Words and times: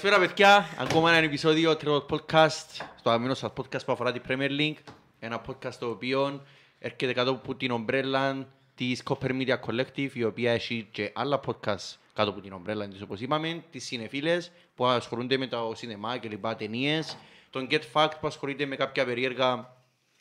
Καλησπέρα 0.00 0.26
παιδιά, 0.26 0.68
ακόμα 0.78 1.12
ένα 1.12 1.24
επεισόδιο 1.24 1.76
τρίτο 1.76 2.06
podcast 2.10 2.82
στο 2.98 3.08
αγαπημένο 3.08 3.34
σας 3.34 3.50
podcast 3.56 3.84
που 3.84 3.92
αφορά 3.92 4.12
την 4.12 4.22
Premier 4.28 4.50
League. 4.60 4.92
Ένα 5.18 5.40
podcast 5.46 5.74
το 5.78 5.86
οποίο 5.88 6.42
έρχεται 6.78 7.12
κάτω 7.12 7.30
από 7.30 7.54
την 7.54 7.70
ομπρέλα 7.70 8.46
της 8.74 9.02
Copper 9.04 9.30
Media 9.30 9.56
Collective 9.66 10.10
η 10.12 10.24
οποία 10.24 10.52
έχει 10.52 10.88
και 10.90 11.12
άλλα 11.14 11.40
podcast 11.46 11.96
κάτω 12.14 12.30
από 12.30 12.40
την 12.40 12.52
ομπρέλα 12.52 12.88
της 12.88 13.02
όπως 13.02 13.20
είπαμε. 13.20 13.62
Τις 13.70 13.84
συνεφίλες 13.84 14.50
που 14.74 14.86
ασχολούνται 14.86 15.36
με 15.36 15.46
το 15.46 15.72
σινεμά 15.74 16.18
και 16.18 16.28
λοιπά 16.28 16.56
ταινίες. 16.56 17.16
Τον 17.50 17.66
Get 17.70 17.82
Fact 17.92 18.12
που 18.20 18.26
ασχολείται 18.26 18.66
με 18.66 18.76
κάποια 18.76 19.04
περίεργα 19.04 19.76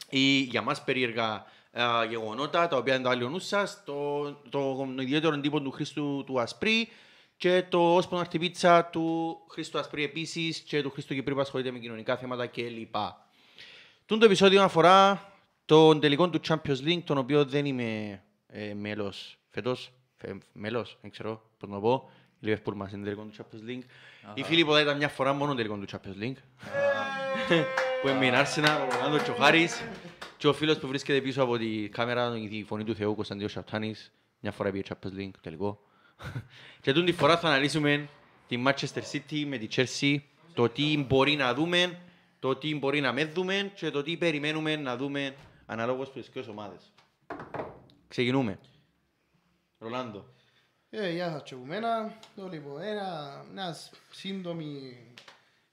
ή 0.09 0.39
για 0.39 0.61
μας 0.61 0.83
περίεργα 0.83 1.45
ε, 1.71 1.83
γεγονότα 2.09 2.67
τα 2.67 2.77
οποία 2.77 2.93
είναι 2.93 3.03
το 3.03 3.09
άλλο 3.09 3.29
νου 3.29 3.39
σας 3.39 3.83
το, 3.85 4.23
το, 4.49 4.75
το 4.95 5.01
ιδιαίτερο 5.01 5.39
τύπο 5.39 5.61
του 5.61 5.71
Χρήστου 5.71 6.23
του 6.25 6.39
Ασπρί 6.39 6.89
και 7.37 7.63
το 7.69 7.95
Όσπον 7.95 8.19
Αρτιπίτσα 8.19 8.85
του 8.85 9.37
Χρήστου 9.49 9.79
Ασπρί 9.79 10.03
επίσης 10.03 10.59
και 10.59 10.81
του 10.81 10.89
Χρήστου 10.89 11.13
Κυπρίου 11.13 11.35
που 11.35 11.41
ασχολείται 11.41 11.71
με 11.71 11.79
κοινωνικά 11.79 12.17
θέματα 12.17 12.47
κλπ. 12.47 12.95
Τούν 14.05 14.19
το 14.19 14.25
επεισόδιο 14.25 14.63
αφορά 14.63 15.31
τον 15.65 15.99
τελικό 15.99 16.29
του 16.29 16.39
Champions 16.47 16.87
League, 16.87 17.01
τον 17.03 17.17
οποίο 17.17 17.45
δεν 17.45 17.65
είμαι 17.65 18.21
ε, 18.47 18.73
μέλος 18.73 19.37
φέτος. 19.49 19.91
Μέλος, 20.53 20.97
δεν 21.01 21.11
ξέρω 21.11 21.49
πώς 21.57 21.69
να 21.69 21.79
πω. 21.79 22.09
Η 22.39 22.47
Liverpool 22.47 22.73
μας 22.73 22.91
είναι 22.91 23.03
τελικό 23.03 23.23
του 23.23 23.33
Champions 23.37 23.69
League. 23.69 23.83
Η 24.33 24.43
Φίλιππο 24.43 24.79
ήταν 24.79 24.97
μια 24.97 25.09
φορά 25.09 25.33
μόνο 25.33 25.55
τελικό 25.55 25.75
του 25.75 25.85
Champions 25.91 26.23
League. 26.23 26.37
που 28.01 28.07
έμεινε 28.07 28.37
Άρσενα, 28.37 28.83
ο 28.83 28.87
Ρονάλντο 28.91 29.23
και 29.23 29.31
ο 29.31 29.33
Χάρης. 29.33 29.83
Και 30.37 30.47
ο 30.47 30.53
φίλος 30.53 30.77
που 30.77 30.87
βρίσκεται 30.87 31.21
πίσω 31.21 31.43
από 31.43 31.57
τη 31.57 31.89
κάμερα, 31.89 32.37
η 32.49 32.63
φωνή 32.63 32.83
του 32.83 32.95
Θεού, 32.95 33.15
Κωνσταντίνος 33.15 33.51
Σαπτάνης, 33.51 34.11
μια 34.39 34.51
φορά 34.51 34.71
πήγε 34.71 34.83
Champions 34.89 35.19
League, 35.19 35.31
τελικό. 35.41 35.86
και 36.81 36.93
τούτη 36.93 37.11
φορά 37.11 37.37
θα 37.37 37.47
αναλύσουμε 37.47 38.09
τη 38.47 38.63
Manchester 38.65 39.01
City 39.11 39.43
με 39.47 39.57
τη 39.57 39.67
Chelsea, 39.75 40.17
το 40.53 40.69
τι 40.69 41.05
μπορεί 41.07 41.35
να 41.35 41.53
δούμε, 41.53 41.99
το 42.39 42.55
τι 42.55 42.75
μπορεί 42.75 42.99
να 42.99 43.13
με 43.13 43.25
δούμε 43.25 43.71
και 43.75 43.89
το 43.89 44.03
τι 44.03 44.17
περιμένουμε 44.17 44.75
να 44.75 44.97
δούμε 44.97 45.35
αναλόγως 45.65 46.09
προς 46.09 46.29
τις 46.29 46.47
ομάδες. 46.47 46.93
Ξεκινούμε. 48.07 48.59
Ρολάντο. 49.77 50.25
Ε, 50.89 51.11
γεια 51.11 51.31
σας 51.31 51.43
και 51.43 51.53
από 51.53 51.65
μένα. 51.65 52.17
Το 52.35 52.47
λοιπόν, 52.47 52.81
ένα, 52.81 53.45
μια 53.53 53.75
σύντομη 54.11 54.97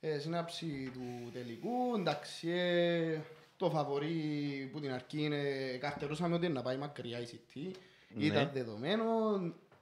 ε, 0.01 0.19
συνάψη 0.19 0.91
του 0.93 1.31
τελικού. 1.33 1.95
Εντάξει, 1.97 2.49
ε, 2.51 3.21
το 3.57 3.71
φαβορή 3.71 4.69
που 4.73 4.81
την 4.81 4.93
αρχή 4.93 5.23
είναι 5.23 5.43
καρτερούσαμε 5.81 6.35
ότι 6.35 6.45
είναι 6.45 6.55
να 6.55 6.63
πάει 6.63 6.77
μακριά 6.77 7.21
η 7.21 7.27
City. 7.31 7.71
Ναι. 8.09 8.25
Ήταν 8.25 8.51
δεδομένο, 8.53 9.05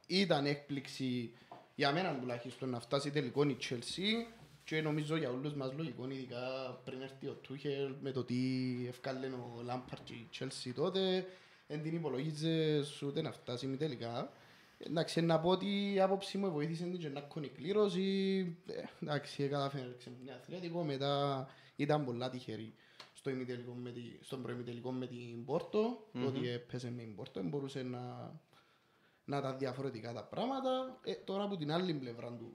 ήταν 0.07 0.45
έκπληξη 0.45 1.33
για 1.75 1.91
μένα 1.91 2.17
τουλάχιστον 2.19 2.69
να 2.69 2.79
φτάσει 2.79 3.11
τελικό 3.11 3.43
η 3.43 3.57
Chelsea 3.61 4.33
και 4.63 4.81
νομίζω 4.81 5.15
για 5.17 5.29
όλους 5.29 5.53
μας 5.53 5.73
λογικό, 5.77 6.09
ειδικά 6.09 6.41
πριν 6.85 7.01
έρθει 7.01 7.27
ο 7.27 7.33
Τούχελ 7.41 7.93
με 8.01 8.11
το 8.11 8.23
τι 8.23 8.35
ευκάλε 8.87 9.27
ο 9.27 9.61
Λάμπαρτ 9.63 10.03
και 10.03 10.13
η 10.13 10.29
Chelsea 10.39 10.71
τότε, 10.75 11.25
δεν 11.67 11.81
την 11.81 11.95
υπολογίζες 11.95 13.01
ούτε 13.01 13.21
να 13.21 13.31
φτάσει 13.31 13.67
μη 13.67 13.77
τελικά. 13.77 14.31
Εντάξει, 14.77 15.21
να 15.21 15.39
πω 15.39 15.49
ότι 15.49 15.93
η 15.93 15.99
άποψη 15.99 16.37
μου 16.37 16.51
βοήθησε 16.51 16.83
την 16.83 16.99
και 16.99 17.09
να 17.09 17.21
κόνει 17.21 17.47
κλήρωση. 17.47 18.57
Ε, 18.67 18.81
Εντάξει, 19.01 19.47
καταφέρει 19.47 19.95
μια 20.23 20.35
αθλητικό, 20.35 20.83
μετά 20.83 21.47
ήταν 21.75 22.05
πολλά 22.05 22.29
τυχερή 22.29 22.73
στο 23.13 23.29
ημιτελικό 23.29 23.73
με 23.73 23.91
τη, 23.91 24.01
στον 24.21 24.41
προημιτελικό 24.41 24.91
με 24.91 25.07
την 25.07 25.45
Πόρτο, 25.45 26.07
mm-hmm. 26.13 26.27
ότι 26.27 26.49
έπαιζε 26.49 26.91
με 26.91 27.01
την 27.01 27.15
Πόρτο, 27.15 27.43
μπορούσε 27.43 27.83
να, 27.83 28.33
να 29.25 29.41
τα 29.41 29.53
διαφορετικά 29.55 30.13
τα 30.13 30.23
πράγματα. 30.23 30.99
Ε, 31.03 31.13
τώρα 31.13 31.43
από 31.43 31.57
την 31.57 31.71
άλλη 31.71 31.93
πλευρά 31.93 32.27
του, 32.27 32.51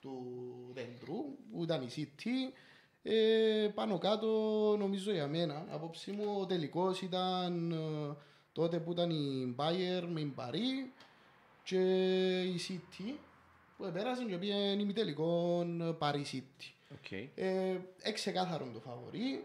του 0.00 0.22
δέντρου, 0.72 1.16
που 1.52 1.62
ήταν 1.62 1.82
η 1.82 1.88
City, 1.96 2.52
ε, 3.02 3.68
πάνω 3.74 3.98
κάτω 3.98 4.28
νομίζω 4.78 5.12
για 5.12 5.26
μένα, 5.26 5.66
απόψη 5.70 6.10
μου 6.10 6.36
ο 6.40 6.46
τελικός 6.46 7.02
ήταν 7.02 7.72
ε, 7.72 8.16
τότε 8.52 8.78
που 8.78 8.92
ήταν 8.92 9.10
η 9.10 9.54
Bayer 9.58 10.04
με 10.08 10.20
την 10.20 10.32
Paris 10.36 10.90
και 11.62 11.80
η 12.40 12.60
City 12.68 13.14
που 13.76 13.84
επέρασαν 13.84 14.28
και 14.28 14.36
πήγαν 14.36 14.78
ημιτελικών 14.78 15.96
Paris 16.00 16.24
City. 16.32 16.94
Okay. 16.94 17.28
Ε, 17.34 17.76
εξεκάθαρον 18.02 18.72
το 18.72 18.80
φαβορή. 18.80 19.44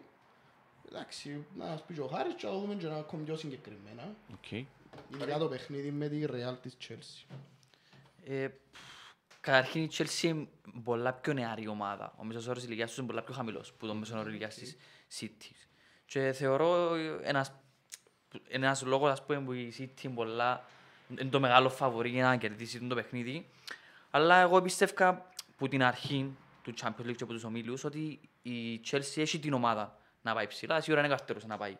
Εντάξει, 0.91 1.45
να 1.55 1.65
μας 1.65 1.83
πει 1.83 1.93
και 1.93 2.01
ο 2.01 2.07
Χάρης 2.07 2.33
και 2.33 2.47
να 2.47 2.53
δούμε 2.53 2.75
και 2.75 2.85
ένα 2.85 2.97
ακόμη 2.97 3.23
πιο 3.23 3.35
συγκεκριμένα. 3.35 4.15
Okay. 4.31 4.65
Ειδικά 5.13 5.37
το 5.37 5.47
παιχνίδι 5.47 5.91
με 5.91 6.07
τη 6.07 6.23
Real 6.27 6.55
της 6.61 6.77
Chelsea. 6.87 7.35
Ε, 8.23 8.47
Καταρχήν 9.47 9.83
η 9.83 9.89
Chelsea 9.97 10.23
είναι 10.23 10.47
πολλά 10.83 11.13
πιο 11.13 11.33
νεαρή 11.33 11.67
ομάδα. 11.67 12.13
Ο 12.17 12.23
μέσος 12.23 12.47
όρος 12.47 12.63
ηλικίας 12.63 12.89
τους 12.89 12.97
είναι 12.97 13.07
πολλά 13.07 13.23
πιο 13.23 13.33
χαμηλός 13.33 13.73
που 13.73 13.87
το 13.87 13.93
μέσο 13.93 14.19
όρο 14.19 14.29
ηλικίας 14.29 14.55
της 14.55 14.77
City. 15.19 15.51
Και 16.05 16.31
θεωρώ 16.31 16.95
ένας, 17.21 17.51
ένας 18.47 18.81
λόγος 18.81 19.11
ας 19.11 19.25
πούμε, 19.25 19.41
που 19.41 19.53
η 19.53 19.73
City 19.77 20.03
είναι, 20.03 20.13
πολλά, 20.13 20.65
είναι 21.07 21.29
το 21.29 21.39
μεγάλο 21.39 21.69
φαβορή 21.69 22.09
για 22.09 22.23
να 22.23 22.37
κερδίσει 22.37 22.87
το 22.87 22.95
παιχνίδι. 22.95 23.49
Αλλά 24.11 24.39
εγώ 24.39 24.61
πιστεύω 24.61 25.25
που 25.57 25.67
την 25.67 25.83
αρχή 25.83 26.35
του 26.61 26.73
Champions 26.81 27.05
League 27.05 27.15
και 27.15 27.23
από 27.23 27.33
τους 27.33 27.43
ομίλους 27.43 27.83
ότι 27.83 28.19
η 28.41 28.81
Chelsea 28.91 29.17
έχει 29.17 29.39
την 29.39 29.53
ομάδα 29.53 29.99
να 30.21 30.33
πάει 30.33 30.47
ψηλά. 30.47 30.81
Σίγουρα 30.81 31.05
είναι 31.05 31.15
καρτερός 31.15 31.45
να 31.45 31.57
πάει 31.57 31.77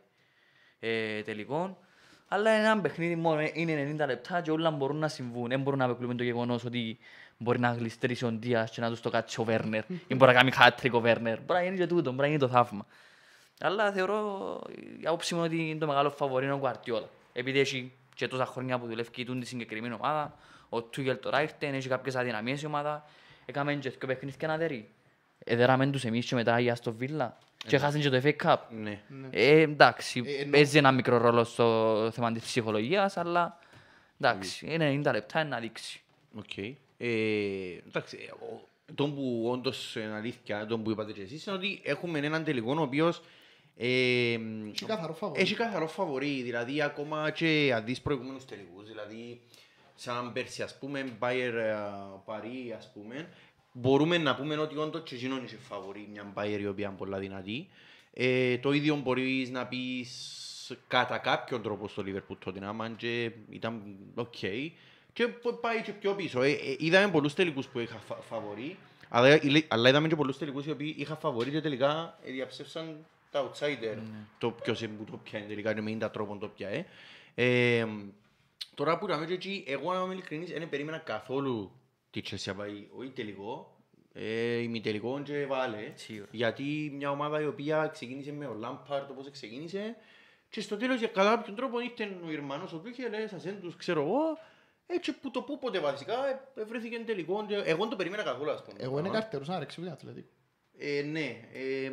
ε, 0.80 1.22
τελικών. 1.22 1.78
Αλλά 2.28 2.58
είναι 2.58 2.68
ένα 2.68 2.82
παιχνίδι 2.82 3.16
μόνο, 3.16 3.42
είναι 3.54 3.96
90 4.00 4.06
λεπτά 4.06 4.42
και 4.42 4.52
όλα 4.52 4.72
μπορούν 4.72 4.98
να 4.98 5.08
συμβούν. 5.08 5.48
Δεν 5.48 5.62
μπορούν 5.62 5.80
να 5.80 5.86
απεκλούμε 5.86 6.16
το 6.16 6.24
γεγονός 6.24 6.66
ότι 6.66 6.98
μπορεί 7.38 7.60
να 7.60 7.72
γλιστρήσει 7.72 8.26
ο 8.26 8.32
Ντίας 8.32 8.72
και 8.72 8.82
να 8.82 8.90
τους 8.90 9.02
το 9.02 9.10
κάτσει 9.10 9.42
ο 9.42 9.44
Βέρνερ 9.44 9.84
ή 10.08 10.16
μπορεί 10.16 10.32
να 10.32 10.38
κάνει 10.38 10.52
χάτρικ 10.52 10.94
ο 10.94 11.00
Βέρνερ. 11.00 11.40
Μπορεί 11.40 11.60
να 11.60 11.66
γίνει 11.66 11.78
και 11.78 11.88
τούτο, 11.88 12.10
μπορεί 12.10 12.22
να 12.22 12.28
γίνει 12.28 12.40
το 12.40 12.48
θαύμα. 12.48 12.86
Αλλά 13.60 13.92
θεωρώ, 13.92 14.62
η 15.02 15.06
άποψη 15.06 15.36
μου 15.36 15.44
είναι 15.44 15.56
ότι 15.56 15.70
είναι 15.70 15.80
το 15.80 15.88
μεγάλο 15.88 16.10
φαβορή 16.10 16.46
είναι 16.46 16.54
ο 16.54 16.58
Γκουαρντιόλα. 16.58 17.10
Επειδή 17.34 17.60
έχει 17.60 17.92
και 18.16 18.28
τόσα 18.28 18.46
χρόνια 18.46 18.80
που 18.80 18.88
δουλεύει 18.88 19.24
τούντη 19.24 19.46
συγκεκριμένη 19.46 19.94
ομάδα, 19.94 20.36
ο 20.70 20.82
Τούχελ 20.82 21.20
τώρα 21.20 21.42
ήρθε, 21.42 21.68
έχει 21.68 21.88
κάποιες 21.88 22.16
αδυναμίες 22.16 22.62
η 22.62 22.66
ομάδα, 22.66 23.06
έκαμε 23.46 23.74
και 23.74 23.90
δύο 23.90 24.08
παιχνίδια 24.08 24.48
να 24.48 24.58
δέρει. 24.58 24.90
Εδέραμε 25.44 25.88
τους 25.88 26.06
εμείς 26.06 26.26
και 26.26 26.36
μετά 26.36 26.60
η 26.60 26.70
Άστον 26.70 26.94
Βίλα 26.94 27.38
και 27.68 27.78
χάσαν 27.78 28.02
και 28.02 28.10
το 28.10 28.22
FA 28.24 28.34
Cup. 28.44 28.58
Ναι. 28.70 29.02
Ε, 29.30 29.60
εντάξει, 29.62 30.24
Ε, 30.26 30.42
ενώ- 30.42 30.52
παίζει 30.52 30.78
ένα 30.78 30.92
μικρό 30.92 31.18
ρόλο 31.18 31.44
στο 31.44 32.10
θέμα 32.14 32.32
της 32.32 32.44
ψυχολογίας, 32.44 33.18
αλλά 33.18 33.60
εντάξει, 34.20 34.66
είναι 34.74 34.90
90 34.90 35.12
λεπτά 35.12 35.40
είναι 35.40 35.50
να 35.50 35.60
δείξει. 35.60 36.02
Οκ. 36.38 36.58
Ε, 36.58 36.68
εντάξει, 37.88 38.18
ε, 38.28 38.32
ο- 38.32 38.68
το 38.96 39.08
που 39.08 39.48
όντως 39.52 39.96
είναι 39.96 40.14
αλήθεια, 40.14 40.66
το 40.66 40.80
που 40.80 40.92
είπατε 40.92 41.12
και 41.12 41.22
εσείς, 41.22 41.46
είναι 41.46 41.56
ότι 41.56 41.82
έχουμε 41.84 42.20
έναν 42.20 42.44
τελικό 42.44 42.76
ο 42.78 42.82
οποίος 42.82 43.22
ε, 43.80 43.88
Έχει 44.72 44.86
καθαρό 44.86 45.14
φαβορή. 45.14 45.42
έχει 45.42 45.54
καθαρό 45.56 45.88
φαβορή, 45.88 46.42
δηλαδή 46.42 46.82
ακόμα 46.82 47.32
και 47.32 47.72
αν 47.76 47.86
δεις 47.86 48.02
προηγούμενους 48.02 48.46
τελικούς, 48.46 48.88
δηλαδή 48.88 49.42
σαν 49.96 50.32
πέρσι 50.34 50.62
ας 50.62 50.78
πούμε, 50.80 51.06
Bayern 51.20 51.54
Παρί 52.26 52.74
ας 52.78 52.92
πούμε, 52.94 53.30
μπορούμε 53.80 54.18
να 54.18 54.36
πούμε 54.36 54.58
ότι 54.58 54.78
όντως 54.78 55.02
και 55.04 55.16
εκείνον 55.16 55.44
είχε 55.44 55.58
φαβορή 55.58 56.08
μια 56.12 56.34
Bayern 56.36 56.60
η 56.60 56.68
οποία 56.68 56.88
είναι 56.88 56.98
πολλά 56.98 57.18
δυνατή. 57.18 57.68
Ε, 58.14 58.58
το 58.58 58.72
ίδιο 58.72 58.96
μπορείς 58.96 59.50
να 59.50 59.66
πεις 59.66 60.78
κατά 60.88 61.18
κάποιον 61.18 61.62
τρόπο 61.62 61.88
στο 61.88 62.04
Liverpool 62.06 62.38
Tottenham 62.46 62.90
και 62.98 63.32
ήταν 63.50 63.82
οκ. 64.16 64.36
Και 65.14 65.28
π- 65.28 65.54
πάει 65.62 65.82
και 65.82 65.92
πιο 65.92 66.14
πίσω. 66.14 66.42
Ε, 66.42 66.52
ε, 66.52 66.76
είδαμε 66.78 67.12
πολλούς 67.12 67.34
τελικούς 67.34 67.68
που 67.68 67.80
είχα 67.80 67.98
φα- 67.98 68.16
φαβορή, 68.22 68.78
αλλά, 69.10 69.28
ε, 69.28 69.42
αλλά 69.68 69.90
είδαμε 69.90 70.08
και 70.08 70.16
πολλούς 70.16 70.38
τελικούς 70.38 70.66
οι 70.66 70.72
οποίοι 70.72 70.96
είχαν 70.98 71.18
φαβορή 71.18 71.52
και 71.52 71.62
τελικά 71.62 72.18
ε, 72.24 72.32
διαψεύσαν 72.32 73.06
τα 73.32 73.50
outsider. 73.52 73.98
Το 74.38 74.52
ποιος 74.52 74.82
είναι 74.82 74.94
που 74.98 75.12
το 75.12 75.18
πιάνε 75.24 75.46
τελικά 75.46 75.74
και 75.74 75.82
με 75.82 75.98
90 76.02 76.10
τρόπον 76.14 76.40
το 76.40 76.48
πιάνε. 76.48 76.86
Ε, 77.36 77.86
τώρα 78.76 78.98
που 78.98 79.06
είδαμε 79.08 79.26
και 79.26 79.34
εκεί, 79.34 79.64
εγώ 79.68 79.94
να 79.94 80.02
είμαι 80.02 80.14
ειλικρινής, 80.14 80.52
δεν 80.52 80.70
περίμενα 80.70 80.98
καθόλου 80.98 81.72
τη 82.22 82.30
Chelsea 82.32 82.46
να 82.46 82.56
πάει 82.56 82.88
όχι 82.98 83.10
τελικό, 83.10 83.78
ε, 84.14 84.58
ημιτελικό 84.58 85.22
και 85.22 85.46
βάλε. 85.46 85.92
Σίγουρα. 85.96 86.28
Γιατί 86.32 86.92
μια 86.96 87.12
ομάδα 87.12 87.42
η 87.42 87.46
οποία 87.46 87.88
ξεκίνησε 87.88 88.32
με 88.32 88.46
ο 88.46 88.54
Λάμπαρτ 88.54 89.10
όπως 89.10 89.32
ξεκίνησε 89.32 89.96
και 90.50 90.62
στο 90.62 90.78
τέλος 90.78 91.00
για 91.00 91.08
κατά 91.08 91.36
κάποιον 91.36 91.56
τρόπο 91.56 91.80
ήρθε 91.80 92.18
ο 92.26 92.32
Ιρμανός 92.32 92.74
ο 92.74 92.78
Τούχελ, 92.78 93.14
ε, 93.14 93.28
σας 93.28 93.46
έντους 93.46 93.76
ξέρω 93.76 94.02
εγώ, 94.02 94.38
έτσι 94.88 95.14
που 95.14 95.32
το 95.32 95.42
πού 95.42 95.60
ποτέ 95.60 95.80
βασικά 95.80 96.14
ε, 96.56 96.64
βρέθηκε 96.64 97.00
τελικό. 97.06 97.46
και 97.48 97.56
Εγώ 97.56 97.78
δεν 97.78 97.90
το 97.90 97.96
περίμενα 97.96 98.24
καθόλου 98.24 98.52
ας 98.52 98.64
πούμε. 98.64 98.78
Εγώ 98.82 99.00
είναι 99.00 99.10
Α. 99.10 99.12
καρτερός 99.12 99.48
να 99.48 99.60
ρέξει 99.60 99.80
με 99.80 99.86
την 99.86 99.96
Αθλητικό. 99.96 100.28
Ε, 100.78 101.02
ναι. 101.02 101.40
Ε, 101.54 101.92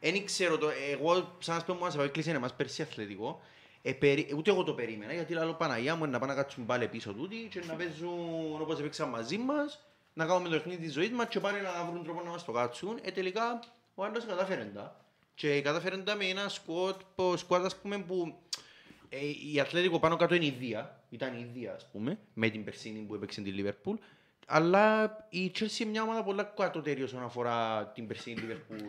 δεν 0.00 0.24
ξέρω 0.24 0.58
το. 0.58 0.68
Εγώ, 0.92 1.36
σαν 1.38 1.54
να 1.54 1.60
σου 1.60 1.66
πω, 1.66 1.74
μου 1.74 1.90
σε 1.90 2.02
έκλεισε 2.02 2.30
εμάς 2.30 2.54
πέρσι 2.54 2.82
αθλητικό. 2.82 3.42
Ε, 3.88 3.92
περι, 3.92 4.28
ούτε 4.36 4.50
εγώ 4.50 4.62
το 4.62 4.72
περίμενα, 4.74 5.12
γιατί 5.12 5.32
λέω 5.34 5.52
Παναγιά 5.54 5.96
μου 5.96 6.02
είναι 6.04 6.12
να 6.12 6.18
πάνε 6.18 6.32
να 6.34 6.42
κάτσουν 6.42 6.66
πάλι 6.66 6.88
πίσω 6.88 7.12
τούτοι 7.12 7.48
και 7.50 7.62
να 7.66 7.74
παίζουν 7.74 8.60
όπως 8.60 8.78
έπαιξαν 8.78 9.08
μαζί 9.08 9.38
μας, 9.38 9.86
να 10.14 10.26
κάνουμε 10.26 10.48
το 10.48 10.54
παιχνίδι 10.56 10.82
της 10.82 10.92
ζωής 10.92 11.10
μας 11.10 11.28
και 11.28 11.40
πάνε 11.40 11.60
να 11.60 11.84
βρουν 11.90 12.04
τρόπο 12.04 12.22
να 12.22 12.30
μας 12.30 12.44
το 12.44 12.52
κάτσουν. 12.52 12.98
Ε, 13.02 13.10
τελικά 13.10 13.60
ο 13.94 14.04
άλλος 14.04 14.24
κατάφερε 14.26 14.70
τα. 14.74 15.00
Και 15.34 15.60
κατάφερε 15.60 15.96
τα 15.96 16.14
με 16.14 16.24
ένα 16.24 16.48
σκουάτ, 16.48 17.00
που- 17.14 17.36
σκουάτ 17.36 17.64
ας 17.64 17.76
πούμε 17.76 17.98
που 17.98 18.34
ε, 19.08 19.18
η 19.54 19.60
Αθλέτικο 19.60 19.98
πάνω 19.98 20.16
κάτω 20.16 20.34
είναι 20.34 20.44
ίδια, 20.46 21.02
ήταν 21.10 21.38
ίδια 21.38 21.74
ας 21.74 21.88
πούμε, 21.92 22.18
με 22.34 22.48
την 22.48 22.64
Περσίνη 22.64 22.98
που 22.98 23.14
έπαιξε 23.14 23.40
τη 23.40 23.50
Λίβερπουλ. 23.50 23.96
Αλλά 24.46 25.04
η 25.30 25.52
Chelsea 25.58 25.78
είναι 25.80 25.90
μια 25.90 26.02
ομάδα 26.02 26.22
πολλά 26.22 26.42
κατώτερη 26.42 27.02
όσον 27.02 27.22
αφορά 27.22 27.86
την 27.94 28.06
περσίνη 28.06 28.36
Liverpool. 28.40 28.80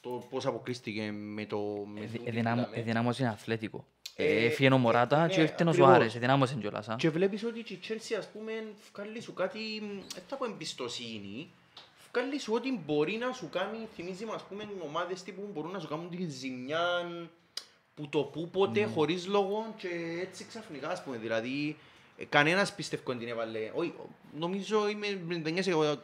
Το 0.00 0.10
πώς 0.30 0.46
αποκλείστηκε 0.46 1.10
με 1.12 1.46
το... 1.46 1.58
με 1.86 2.00
Ε, 2.00 2.04
τούτη 2.06 2.22
ε, 2.24 2.30
δυνάμ- 2.30 2.56
που 2.60 2.66
ε, 2.66 2.70
είδαμε. 2.72 2.82
δυνάμωσε 2.82 3.22
είναι 3.22 3.32
αθλέτικο. 3.32 3.86
Ε, 4.20 4.24
Ε, 4.24 4.44
Έφυγε 4.44 4.70
ο 4.70 4.78
Μωράτα 4.78 5.26
ναι, 5.26 5.32
και 5.32 5.40
ήρθε 5.40 5.64
ο 5.64 5.68
ακριβώς. 5.68 5.74
Σουάρες, 5.76 6.18
δυνάμωσε 6.18 6.54
κιόλας. 6.54 6.88
α. 6.88 6.94
Και 6.98 7.10
βλέπεις 7.10 7.44
ότι 7.44 7.58
η 7.58 7.80
Chelsea 7.88 8.14
ας 8.18 8.28
πούμε 8.28 8.52
βγάλει 8.92 9.20
σου 9.20 9.32
κάτι, 9.34 9.58
δεν 10.14 10.22
θα 10.28 10.36
πω 10.36 10.44
εμπιστοσύνη, 10.44 11.50
βγάλει 12.12 12.38
σου 12.38 12.52
ότι 12.54 12.82
μπορεί 12.86 13.12
να 13.16 13.32
σου 13.32 13.48
κάνει, 13.48 13.78
θυμίζεις 13.94 14.24
μου 14.24 14.32
ας 14.32 14.42
πούμε 14.42 14.68
ομάδες 14.84 15.22
τύπου 15.22 15.40
που 15.40 15.50
μπορούν 15.54 15.70
να 15.70 15.78
σου 15.78 15.88
κάνουν 15.88 16.10
τη 16.10 16.26
ζημιά 16.30 16.80
που 17.94 18.08
το 18.08 18.18
που 18.18 18.48
ποτέ 18.48 18.84
χωρίς 18.84 19.26
λόγο 19.26 19.74
και 19.76 19.88
έτσι 20.20 20.44
ξαφνικά 20.48 20.88
ας 20.88 21.02
πούμε, 21.02 21.16
δηλαδή 21.16 21.76
ε, 22.18 22.24
κανένας 22.24 22.74
πιστεύω 22.74 23.02
ότι 23.06 23.18
την 23.18 23.28
έβαλε, 23.28 23.70
όχι, 23.74 23.94
νομίζω 24.38 24.88
είμαι 24.88 25.06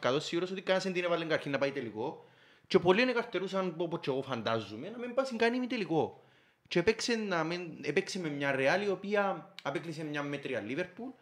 99% 0.03 0.17
σίγουρος 0.19 0.51
ότι 0.51 0.61
κανένας 0.61 0.83
δεν 0.83 0.93
την 0.93 1.03
έβαλε 1.03 1.25
καρχήν 1.25 1.51
να 1.51 1.57
πάει 1.57 1.71
τελικό 1.71 2.25
και 2.67 2.79
πολλοί 2.79 3.01
είναι 3.01 3.11
καρτερούσαν 3.11 3.73
όπως 3.77 3.99
και 4.01 4.09
εγώ 4.09 4.21
φαντάζομαι 4.21 4.89
να 4.89 4.97
μην 4.97 5.13
πάσει 5.13 5.35
καν 5.35 5.53
ημι 5.53 5.67
τελικό. 5.67 6.19
Και 6.67 6.79
έπαιξε, 6.79 7.15
να 7.15 7.43
μην, 7.43 7.61
έπαιξε 7.81 8.19
με 8.19 8.29
μια 8.29 8.55
Real 8.57 8.85
η 8.85 8.89
οποία 8.89 9.53
απέκλεισε 9.63 10.03
μια 10.03 10.23
μέτρια 10.23 10.63
Liverpool, 10.67 11.13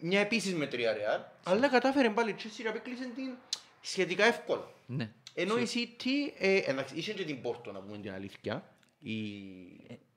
μια 0.00 0.20
επίσης 0.20 0.54
μέτρια 0.54 0.94
Real, 0.94 1.24
αλλά 1.42 1.68
κατάφερε 1.68 2.10
πάλι 2.10 2.30
η 2.30 2.34
Chelsea 2.38 2.62
και 2.62 2.68
απέκλεισε 2.68 3.04
την 3.14 3.30
σχετικά 3.80 4.24
εύκολα. 4.24 4.70
Ναι. 4.86 5.12
Ενώ 5.34 5.58
η 5.58 5.66
City, 5.74 6.34
ε, 6.38 6.56
εντάξει, 6.56 6.94
είχε 6.96 7.12
και 7.12 7.24
την 7.24 7.38
Porto 7.42 7.72
να 7.72 7.80
πούμε 7.80 7.98
την 7.98 8.12
αλήθεια, 8.12 8.74
η, 8.98 9.12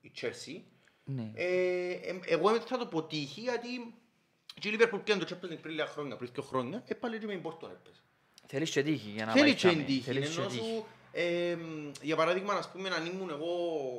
η 0.00 0.12
Chelsea. 0.20 0.60
Ναι. 1.04 1.30
Ε, 1.34 1.90
ε, 1.92 2.20
εγώ 2.26 2.60
θα 2.60 2.78
το 2.78 2.86
πω 2.86 3.02
τύχη 3.02 3.40
γιατί 3.40 3.94
και 4.60 4.68
η 4.68 4.76
Liverpool 4.78 5.00
πιάνε 5.04 5.24
το 5.24 5.26
Champions 5.30 5.52
League 5.52 5.58
πριν 5.62 5.74
λίγα 5.74 5.86
χρόνια, 5.86 6.16
πριν 6.16 6.30
δύο 6.34 6.42
χρόνια, 6.42 6.82
ε, 6.86 6.94
πάλι 6.94 7.18
και 7.18 7.26
με 7.26 7.32
την 7.32 7.42
Porto 7.44 7.62
έπαιζε. 7.62 8.00
Θέλεις 8.46 8.70
και 8.70 8.82
τύχη 8.82 9.10
για 9.10 9.24
να 9.24 9.32
Θέλει 9.32 9.44
πάει 9.44 9.52
και 9.52 9.56
τσάμε. 9.56 9.82
τύχη, 9.82 10.00
Θέλεις 10.00 10.28
και 10.28 10.40
ενώ 10.40 10.48
τύχη. 10.50 10.84
Σου, 11.14 11.20
ε, 11.22 11.56
για 12.02 12.16
παράδειγμα, 12.16 12.52
ας 12.54 12.68
πούμε, 12.70 12.88
αν 12.88 13.06
ήμουν 13.06 13.30
εγώ, 13.30 13.48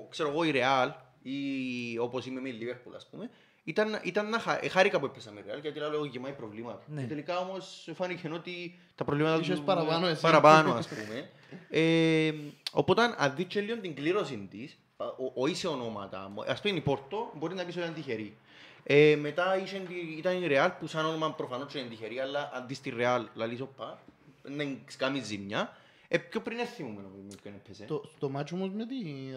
ξέρω 0.09 0.29
εγώ, 0.29 0.43
η 0.43 0.51
Real 0.55 0.89
ή 1.21 1.97
όπως 1.97 2.25
είμαι 2.25 2.41
με 2.41 2.49
η 2.49 2.57
Liverpool, 2.61 2.91
ας 2.95 3.07
πούμε, 3.11 3.29
ήταν, 3.63 3.99
ήταν 4.03 4.29
να 4.29 4.39
χα... 4.39 4.65
ε, 4.65 4.67
χάρηκα 4.67 4.99
που 4.99 5.05
έπαιζα 5.05 5.31
με 5.31 5.41
Real, 5.47 5.61
γιατί 5.61 5.79
λέω 5.79 5.93
εγώ 5.93 6.05
γεμάει 6.05 6.31
προβλήματα. 6.31 6.83
Ναι. 6.87 7.01
Και 7.01 7.07
τελικά 7.07 7.37
όμως 7.39 7.89
φάνηκε 7.95 8.29
ότι 8.33 8.79
τα 8.95 9.03
προβλήματα 9.03 9.39
Είχες 9.41 9.57
του- 9.57 9.63
παραπάνω 9.63 10.07
εσύ. 10.07 10.21
παραπάνω, 10.21 10.73
ας 10.73 10.87
πούμε. 10.87 11.29
ε, 11.81 12.33
οπότε, 12.71 13.15
αν 13.17 13.33
δεις 13.35 13.45
και 13.45 13.61
λίγο 13.61 13.77
την 13.77 13.95
κλήρωση 13.95 14.47
της, 14.51 14.77
α, 14.97 15.05
ο- 15.05 15.31
όχι 15.35 15.55
σε 15.55 15.67
ονόματα, 15.67 16.29
μο- 16.33 16.43
ας 16.47 16.61
πούμε 16.61 16.75
η 16.77 16.81
Πόρτο 16.81 17.31
μπορεί 17.35 17.55
να 17.55 17.65
πεις 17.65 17.75
ότι 17.75 17.83
ήταν 17.83 17.95
τυχερή. 17.95 18.37
Ε, 18.83 19.15
μετά 19.19 19.57
είχε, 19.57 19.77
τη- 19.79 20.17
ήταν 20.17 20.43
η 20.43 20.47
Real 20.49 20.69
που 20.79 20.87
σαν 20.87 21.05
όνομα 21.05 21.31
προφανώς 21.33 21.71
και 21.71 21.79
είναι 21.79 21.89
τυχερή, 21.89 22.19
αλλά 22.19 22.51
αντί 22.53 22.73
στη 22.73 22.93
Real, 22.99 23.23
λαλείς 23.33 23.61
οπα, 23.61 24.01
να 24.43 24.63
κάνεις 24.97 25.25
ζημιά. 25.25 25.75
Ε, 26.13 26.17
πιο 26.17 26.41
πριν 26.41 26.59
έρθει 26.59 26.83
μου 26.83 26.93
με 26.93 27.35
ποιον 27.41 27.53
έπαιζε. 27.53 27.85
Το, 27.85 28.03
στο 28.15 28.29
μάτσο 28.29 28.55
όμως 28.55 28.69
με 28.69 28.85
τη 28.85 28.95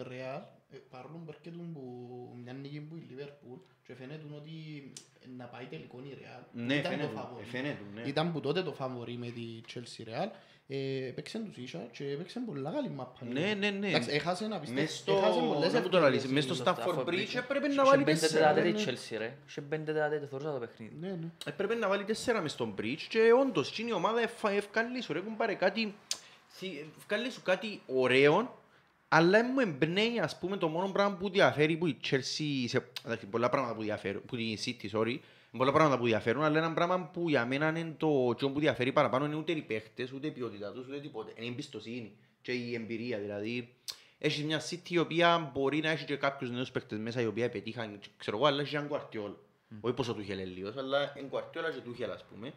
Real, 0.09 0.41
ε, 0.71 0.77
παρόλο 0.89 1.21
που 1.25 1.31
έρχεται 1.31 1.49
που 1.73 1.81
μια 2.43 2.53
νίκη 2.53 2.79
που 2.79 2.95
η 2.95 3.03
Liverpool 3.09 3.59
και 3.87 3.95
φαίνεται 3.95 4.23
ότι 4.35 4.91
ε, 5.23 5.25
να 5.37 5.45
πάει 5.45 5.65
τελικό 5.65 5.97
η 6.03 6.17
Real. 6.21 6.43
Ναι, 6.51 6.73
ήταν 6.75 6.91
φαίνεται, 6.91 7.07
το 7.13 7.19
φαβορί. 7.19 7.43
ε, 7.43 7.45
φαίνεται, 7.49 7.81
ναι. 7.95 8.01
Ήταν 8.01 8.31
που 8.31 8.39
τότε 8.39 8.63
το 8.63 8.73
φαβορί 8.73 9.13
με 9.17 9.27
τη 9.27 9.61
Chelsea 9.73 10.07
Real. 10.07 10.29
Ε, 10.67 11.05
έπαιξε 11.07 11.39
τους 11.39 11.57
ίσα 11.57 11.87
και 11.91 12.09
έπαιξε 12.09 12.39
πολλά 12.45 12.71
καλή 12.71 12.89
μάπα. 12.89 13.25
Ναι, 13.25 13.53
ναι, 13.59 13.69
ναι. 13.69 13.87
Εντάξει, 13.87 14.09
έχασε 14.11 14.47
να 14.47 14.59
πιστεύω. 14.59 14.81
Μες 14.81 14.95
στο, 14.97 15.13
έχασε 15.15 15.39
πολλές 15.39 15.73
να 15.73 15.81
μου 15.81 15.89
το 15.89 15.99
λαλείς, 15.99 16.23
ευκαιρίες. 16.23 16.45
μες 16.45 16.55
στο 16.57 16.63
Στο 16.63 16.63
Stafford 16.77 16.95
Stafford 16.95 17.05
Bridge 17.07 17.13
Bridge. 17.13 17.35
έπρεπε 17.37 17.67
Είχε 17.67 17.75
να 17.75 17.85
βάλει 17.85 18.03
πέντε 18.03 18.19
τέσσερα. 18.19 18.53
τετράτε 18.53 18.69
ναι. 18.71 18.79
η 18.81 18.83
Chelsea 18.87 19.15
ρε. 19.17 19.37
Είχε 19.47 19.61
πέντε 19.61 19.83
τετράτε, 19.91 20.27
θεωρούσα 20.29 20.51
το 20.53 20.59
παιχνίδι. 20.59 20.95
Ναι, 20.99 21.07
ναι. 21.07 21.27
Έπρεπε 21.45 21.75
να 21.75 21.87
βάλει 21.87 22.03
τέσσερα 22.03 22.41
μες 22.41 22.51
στον 22.51 22.75
bridge 22.81 23.01
και 23.09 23.19
όντως 23.41 23.69
εκείνη 23.69 23.89
η 23.89 23.93
ομάδα 23.93 24.21
εφα- 24.21 24.51
ευκάλλει 24.51 25.01
σου 25.01 25.13
ρε 25.13 25.19
κουμπάρε 25.19 25.53
κάτι 25.53 25.95
θυ- 26.57 26.85
ευκάλλει 26.97 27.31
σου 27.31 27.41
κάτι 27.41 27.81
ωραίο 27.85 28.59
αλλά 29.07 29.43
μου 29.43 29.59
εμπνέει 29.59 30.19
ας 30.19 30.39
πούμε 30.39 30.57
το 30.57 30.67
μόνο 30.67 30.87
πράγμα 30.91 31.15
που 31.17 31.29
διαφέρει 31.29 31.77
που 31.77 31.87
η 31.87 31.97
Chelsea 32.09 32.65
σε, 32.67 32.89
εντάξει, 33.05 33.25
πολλά 33.25 33.49
πράγματα 33.49 33.75
που 33.75 33.81
διαφέρουν 33.81 34.21
που 34.25 34.35
η 34.35 34.59
City 34.65 34.97
sorry 34.97 35.17
πολλά 35.57 35.71
πράγματα 35.71 35.97
που 35.97 36.05
διαφέρουν 36.05 36.43
αλλά 36.43 36.57
ένα 36.57 36.73
πράγμα 36.73 36.99
που 37.13 37.29
για 37.29 37.45
μένα 37.45 37.67
είναι 37.79 37.95
το 37.97 38.35
τσιόν 38.35 38.53
που 38.53 38.59
διαφέρει 38.59 38.91
παραπάνω 38.91 39.25
είναι 39.25 39.35
ούτε 39.35 39.51
οι 39.51 39.61
παίχτες 39.61 40.11
ούτε 40.11 40.27
η 40.27 40.31
ποιότητα 40.31 40.71
τους 40.71 40.87
ούτε 40.87 40.99
τίποτε. 40.99 41.31
Είναι 41.35 41.45
η 41.45 41.49
εμπιστοσύνη 41.49 42.11
και 42.41 42.51
η 42.51 42.73
εμπειρία 42.73 43.17
δηλαδή 43.19 43.73
έχεις 44.17 44.43
μια 44.43 44.61
City 44.69 44.89
η 44.89 44.97
οποία 44.97 45.51
μπορεί 45.53 45.79
να 45.79 45.89
έχει 45.89 46.05
και 46.05 46.15
κάποιους 46.15 46.51
νέους 46.51 46.71
παίχτες 46.71 46.99
μέσα 46.99 47.21
οι 47.21 47.25
οποίοι 47.25 47.49
πετύχαν 47.49 47.99
ξέρω 48.17 48.37
εγώ 48.37 48.45
αλλά 48.45 48.61
έχει 48.61 48.75
έναν 48.75 48.87
κουαρτιόλ 48.87 49.31
όχι 49.81 49.93
πόσο 49.93 50.13
του 50.13 50.21
είχε 50.21 50.33
λίγος, 50.33 50.77
αλλά 50.77 51.13
εν 51.17 51.29
κουαρτιόλα 51.29 51.71
και 51.71 51.79
του 51.79 51.91
είχε, 51.93 52.05
ας 52.05 52.25
πούμε. 52.25 52.53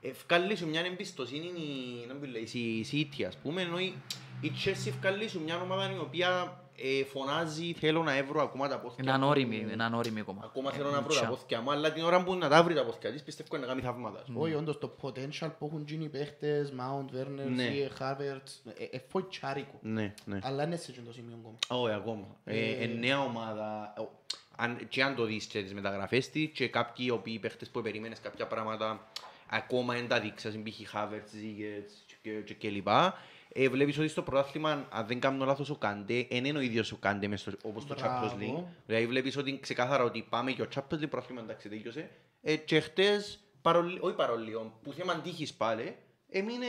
Ευκάλλει 0.00 0.56
σου 0.56 0.68
μια 0.68 0.80
εμπιστοσύνη, 0.80 1.46
η- 1.46 2.06
να 2.08 2.14
μην 2.14 2.30
λέει, 2.30 2.42
η 2.52 2.86
City, 2.92 3.22
ας 3.22 3.36
πούμε, 3.36 3.62
ενώ 3.62 3.78
η 3.78 3.94
η 4.40 4.52
Chelsea 4.64 4.86
ευκάλλει 4.88 5.28
σου 5.28 5.40
μια 5.40 5.60
ομάδα 5.60 5.92
η 5.94 5.98
οποία 5.98 6.60
ε, 6.76 7.04
φωνάζει 7.04 7.72
θέλω 7.72 8.02
να 8.02 8.16
έβρω 8.16 8.42
ακόμα 8.42 8.68
τα 8.68 8.78
πόθηκια 8.78 9.04
Είναι 9.04 9.18
μου». 9.18 9.24
ανώριμη, 9.24 9.56
είναι 9.72 9.84
ανώριμη 9.84 10.20
ακόμα. 10.20 10.40
Ακόμα 10.44 10.70
Ε, 10.72 10.76
θέλω 10.76 10.90
να 10.90 10.96
βρω 11.02 11.06
τα 11.14 11.14
μουτσά. 11.14 11.26
πόθηκια 11.28 11.60
μου, 11.60 11.70
αλλά 11.70 11.92
την 11.92 12.02
ώρα 12.04 12.24
που 12.24 12.34
να 12.34 12.48
τα 12.48 12.62
βρει 12.62 12.74
τα 12.74 12.84
πόθηκια 12.84 13.12
της, 13.12 13.22
πιστεύω 13.22 13.56
είναι 13.56 13.64
να 13.66 13.70
κάνει 13.72 13.80
θαύματα. 13.84 14.18
ας 14.20 14.24
πούμε. 14.26 14.40
Όχι, 14.40 14.54
όντως 14.54 14.78
το 14.78 14.96
potential 15.02 15.50
που 15.58 15.66
έχουν 15.66 15.84
γίνει 15.88 16.04
οι 16.04 16.08
παίχτες, 16.08 16.72
Mount, 16.78 17.14
Werner, 17.16 17.50
Ναι. 17.54 17.68
Ziyech, 17.72 18.02
Havertz, 18.02 18.72
ε, 18.78 18.84
ε, 18.90 19.00
φοητσάρικο. 19.08 19.78
Ναι, 19.82 20.14
ναι. 20.24 20.38
Αλλά 20.42 20.64
είναι 20.64 20.76
σε 20.76 20.92
το 21.06 21.12
σημείο 21.12 21.36
ακόμα. 21.40 21.82
Όχι, 21.82 21.94
ακόμα. 21.94 22.26
Ε, 22.44 22.58
Ε, 22.58 22.82
ε, 22.82 22.86
νέα 22.86 23.20
ομάδα. 23.20 23.94
Ο- 23.98 24.16
Αν, 24.56 24.88
και 24.88 25.02
αν 25.02 25.14
το 25.14 25.24
δεις 25.24 25.44
και 25.44 25.62
τις 25.62 25.74
μεταγραφές 25.74 26.30
της 26.30 26.50
και 26.54 26.68
κάποιοι 26.68 27.04
οι 27.08 27.10
οποίοι 27.10 27.38
παίχτες 27.38 27.68
που 27.68 27.82
περίμενες 27.82 28.20
κάποια 28.20 28.46
πράγματα 28.46 29.08
ακόμα 29.50 29.94
δεν 29.94 30.08
τα 30.08 30.20
δείξα, 30.20 30.50
π.χ. 30.50 30.94
Havertz, 30.94 31.36
Ziyech 31.36 32.16
και, 32.22 32.30
και, 32.30 32.54
και 32.54 32.70
λοιπά. 32.70 33.18
Ε, 33.52 33.68
βλέπεις 33.68 33.98
ότι 33.98 34.08
στο 34.08 34.22
πρωτάθλημα, 34.22 34.86
αν 34.90 35.06
δεν 35.06 35.20
κάνω 35.20 35.44
λάθος, 35.44 35.70
ο 35.70 35.76
Καντέ 35.76 36.26
δεν 36.30 36.44
είναι 36.44 36.58
ο 36.58 36.60
ίδιος 36.60 36.92
ο 36.92 36.96
Καντέ 36.96 37.28
μες 37.28 37.40
στο, 37.40 37.52
όπως 37.62 37.86
το 37.86 37.94
Μπράβο. 37.94 38.26
Champions 38.26 38.42
League. 38.42 38.64
Δηλαδή 38.86 39.06
βλέπεις 39.06 39.36
ότι 39.36 39.50
είναι 39.50 39.58
ξεκάθαρα 39.58 40.04
ότι 40.04 40.26
πάμε 40.28 40.52
και 40.52 40.62
ο 40.62 40.68
Champions 40.74 40.94
League, 40.94 41.10
πρωτάθλημα 41.10 41.40
εντάξει 41.40 41.68
τελειώσε. 41.68 42.10
Ε, 42.42 42.56
και 42.56 42.80
χτες, 42.80 43.40
παρολί, 43.62 43.98
όχι 44.00 44.14
παρολίων, 44.14 44.72
που 44.82 44.92
θέμα 44.92 45.20
τύχης 45.20 45.54
πάλι, 45.54 45.96
έμεινε 46.30 46.66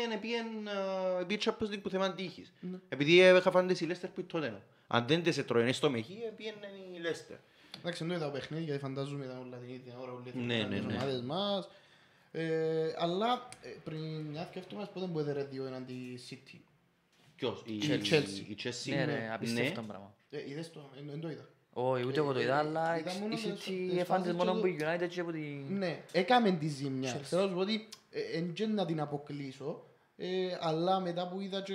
επί 1.19 1.37
Champions 1.45 1.73
League 1.73 1.81
που 1.81 1.89
θέμα 1.89 2.13
τύχης. 2.13 2.53
Ναι. 2.59 2.77
Επειδή 2.89 3.11
είχα 3.11 3.51
φάντες 3.51 3.81
η 3.81 3.87
Leicester 3.91 4.09
που 4.15 4.23
τότε. 4.23 4.61
Αν 4.87 5.05
δεν 5.07 5.23
τις 5.23 5.37
έτρωγε 5.37 5.71
στο 5.71 5.89
μεχή, 5.89 6.17
πήγαινε 6.35 6.67
η 6.93 7.01
Leicester. 7.03 7.37
Εντάξει, 7.79 8.05
δεν 8.05 8.15
είδα 8.15 8.31
παιχνίδι 8.31 8.63
γιατί 8.63 8.79
φαντάζομαι 8.79 9.25
ήταν 9.25 9.37
όλα 9.37 9.57
την 9.57 9.69
ίδια 9.69 9.93
ώρα 9.97 10.11
όλοι 10.11 10.45
Ναι, 10.45 10.55
ναι, 10.55 10.75
τις 10.75 10.85
ναι. 10.85 10.93
ομάδες 10.93 11.21
μας. 11.21 11.69
Ε, 12.31 12.93
αλλά 12.97 13.49
ε, 13.61 13.69
πριν 13.83 14.21
μια 14.21 14.45
σκέφτομαι 14.49 14.89
πότε 14.93 15.05
μπορεί 15.05 15.31
ρε 15.31 15.43
δύο 15.43 15.65
έναντι 15.65 16.19
City. 16.29 16.57
Ποιος, 17.35 17.63
η, 17.65 17.73
Η 17.73 17.77
η, 17.77 18.01
Chelsea. 18.09 18.49
η 18.49 18.55
Chelsea. 18.63 18.89
Ναι 18.95 19.05
ρε, 19.05 19.29
απίστευτο 19.33 19.81
πράγμα. 19.81 20.13
Ε, 20.29 20.49
είδες 20.49 20.71
το, 20.71 20.89
εν- 20.97 21.09
εν 21.09 21.19
το 21.21 21.29
είδα. 21.29 21.47
Όχι, 21.73 22.05
ούτε 22.05 22.19
εγώ 22.19 22.33
το 22.33 22.39
είδα, 22.41 22.53
Ε, 22.55 22.57
αλλά 22.57 22.99
είδα 22.99 23.13
μόνο 23.13 23.33
η 23.33 23.35
τις- 23.35 23.45
City 23.45 23.55
τις 23.89 23.97
έφαντες 23.97 24.05
φάσεις 24.05 24.33
μόνο 24.33 24.51
και 24.53 24.57
που 24.59 24.61
το- 24.61 24.67
η 24.67 24.77
United 24.79 25.07
και 25.09 25.19
από 25.19 25.31
τη... 25.31 25.39
Ναι, 25.69 26.03
έκαμε 26.11 26.51
τη 26.51 26.67
ζημιά. 26.67 27.17
Chelsea. 27.17 27.23
Θέλω 27.23 27.41
να 27.41 27.47
σου 27.47 27.53
πω 27.53 27.59
ότι 27.59 27.89
ε, 28.11 28.21
εν 28.37 28.53
και 28.53 28.65
να 28.67 28.85
την 28.85 28.99
αποκλείσω, 29.01 29.83
ε, 30.17 30.27
αλλά 30.59 30.99
μετά 30.99 31.27
που 31.27 31.39
είδα 31.39 31.61
και... 31.61 31.73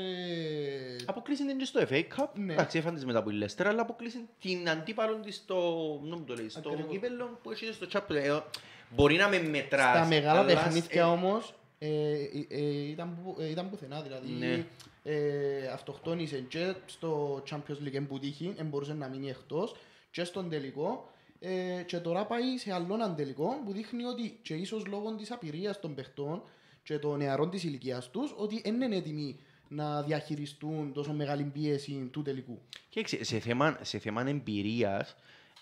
Αποκλείσαν 1.07 1.47
την 1.47 1.59
και 1.59 1.65
στο 1.65 1.81
FA 1.89 2.03
Cup. 2.17 2.29
Ναι. 2.35 2.53
Εντάξει, 2.53 2.79
έφανε 2.79 2.95
τις 2.95 3.05
μετά 3.05 3.19
από 3.19 3.31
η 3.31 3.35
Leicester, 3.43 3.65
αλλά 3.67 3.83
αποκλείσαν 3.83 4.29
την 4.41 4.69
αντίπαλον 4.69 5.23
της 5.23 5.37
στο, 5.37 5.61
να 6.05 6.17
μου 6.17 6.25
το 6.25 6.35
λέει, 6.35 6.49
στο 6.49 6.59
Ακριβώς. 6.71 6.91
κύπελλο 6.91 7.39
που 7.43 7.51
έχει 7.51 7.73
στο 7.73 7.87
Champions. 7.93 8.43
Ε, 8.91 8.95
μπορεί 8.95 9.17
να 9.17 9.29
με 9.29 9.39
μετράς. 9.43 9.97
Στα 9.97 10.07
μεγάλα 10.07 10.39
αλλά, 10.41 10.47
παιχνίδια 10.47 11.03
ε, 11.03 11.05
όμως 11.05 11.55
ε, 11.79 11.89
ε, 11.89 12.27
ε, 12.49 12.89
ήταν, 12.89 13.19
που- 13.23 13.37
ε, 13.41 13.49
ήταν 13.51 13.71
πουθενά, 13.71 14.03
δηλαδή 14.03 14.31
Ναι. 14.33 14.65
ε, 15.03 15.67
αυτοκτόνησε 15.73 16.39
και 16.49 16.75
στο 16.87 17.43
Champions 17.51 17.87
League 17.87 18.05
που 18.09 18.19
τύχει, 18.19 18.53
δεν 18.57 18.67
μπορούσε 18.67 18.95
να 18.95 19.09
μείνει 19.09 19.29
εκτός 19.29 19.75
και 20.11 20.25
στον 20.25 20.49
τελικό 20.51 21.09
ε, 21.41 21.83
και 21.87 21.97
τώρα 21.99 22.25
πάει 22.27 22.57
σε 22.59 22.73
άλλον 22.73 23.03
αντελικό 23.03 23.61
που 23.65 23.73
δείχνει 23.73 24.05
ότι 24.05 24.39
και 24.43 24.55
ίσως 24.55 24.87
λόγω 24.87 25.15
της 25.15 25.31
απειρίας 25.31 25.81
των 25.81 25.95
παιχτών 25.95 26.43
και 26.83 26.99
των 26.99 27.19
νεαρών 27.19 27.51
της 27.51 27.65
ηλικίας 27.65 28.11
τους 28.11 28.35
ότι 28.37 28.61
δεν 28.65 28.81
είναι 28.81 28.97
έτοιμοι 28.97 29.39
να 29.69 30.03
διαχειριστούν 30.03 30.93
τόσο 30.93 31.13
μεγάλη 31.13 31.43
πίεση 31.43 32.09
του 32.13 32.23
τελικού. 32.23 32.59
Κοίταξε, 32.89 33.25
σε 33.25 33.39
θέμα, 33.39 33.79
σε 33.83 33.99
θέμα 33.99 34.25
εμπειρίας, 34.29 35.17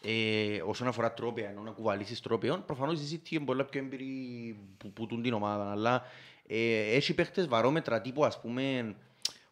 ε, 0.06 0.60
όσον 0.66 0.88
αφορά 0.88 1.12
τρόπια, 1.12 1.48
ενώ 1.48 1.60
να 1.62 1.70
κουβαλήσεις 1.70 2.20
τρόπιον, 2.20 2.64
προφανώς 2.64 3.00
η 3.12 3.20
City 3.24 3.30
είναι 3.30 3.44
πολλά 3.44 3.64
πιο 3.64 3.80
εμπειρή 3.80 4.56
που, 4.78 4.92
που 4.92 5.06
τούν 5.06 5.22
την 5.22 5.32
ομάδα, 5.32 5.70
αλλά 5.70 6.02
ε, 6.46 6.80
έχει 6.94 7.14
παίχτες 7.14 7.46
βαρόμετρα 7.48 8.00
τύπου, 8.00 8.24
ας 8.24 8.40
πούμε, 8.40 8.94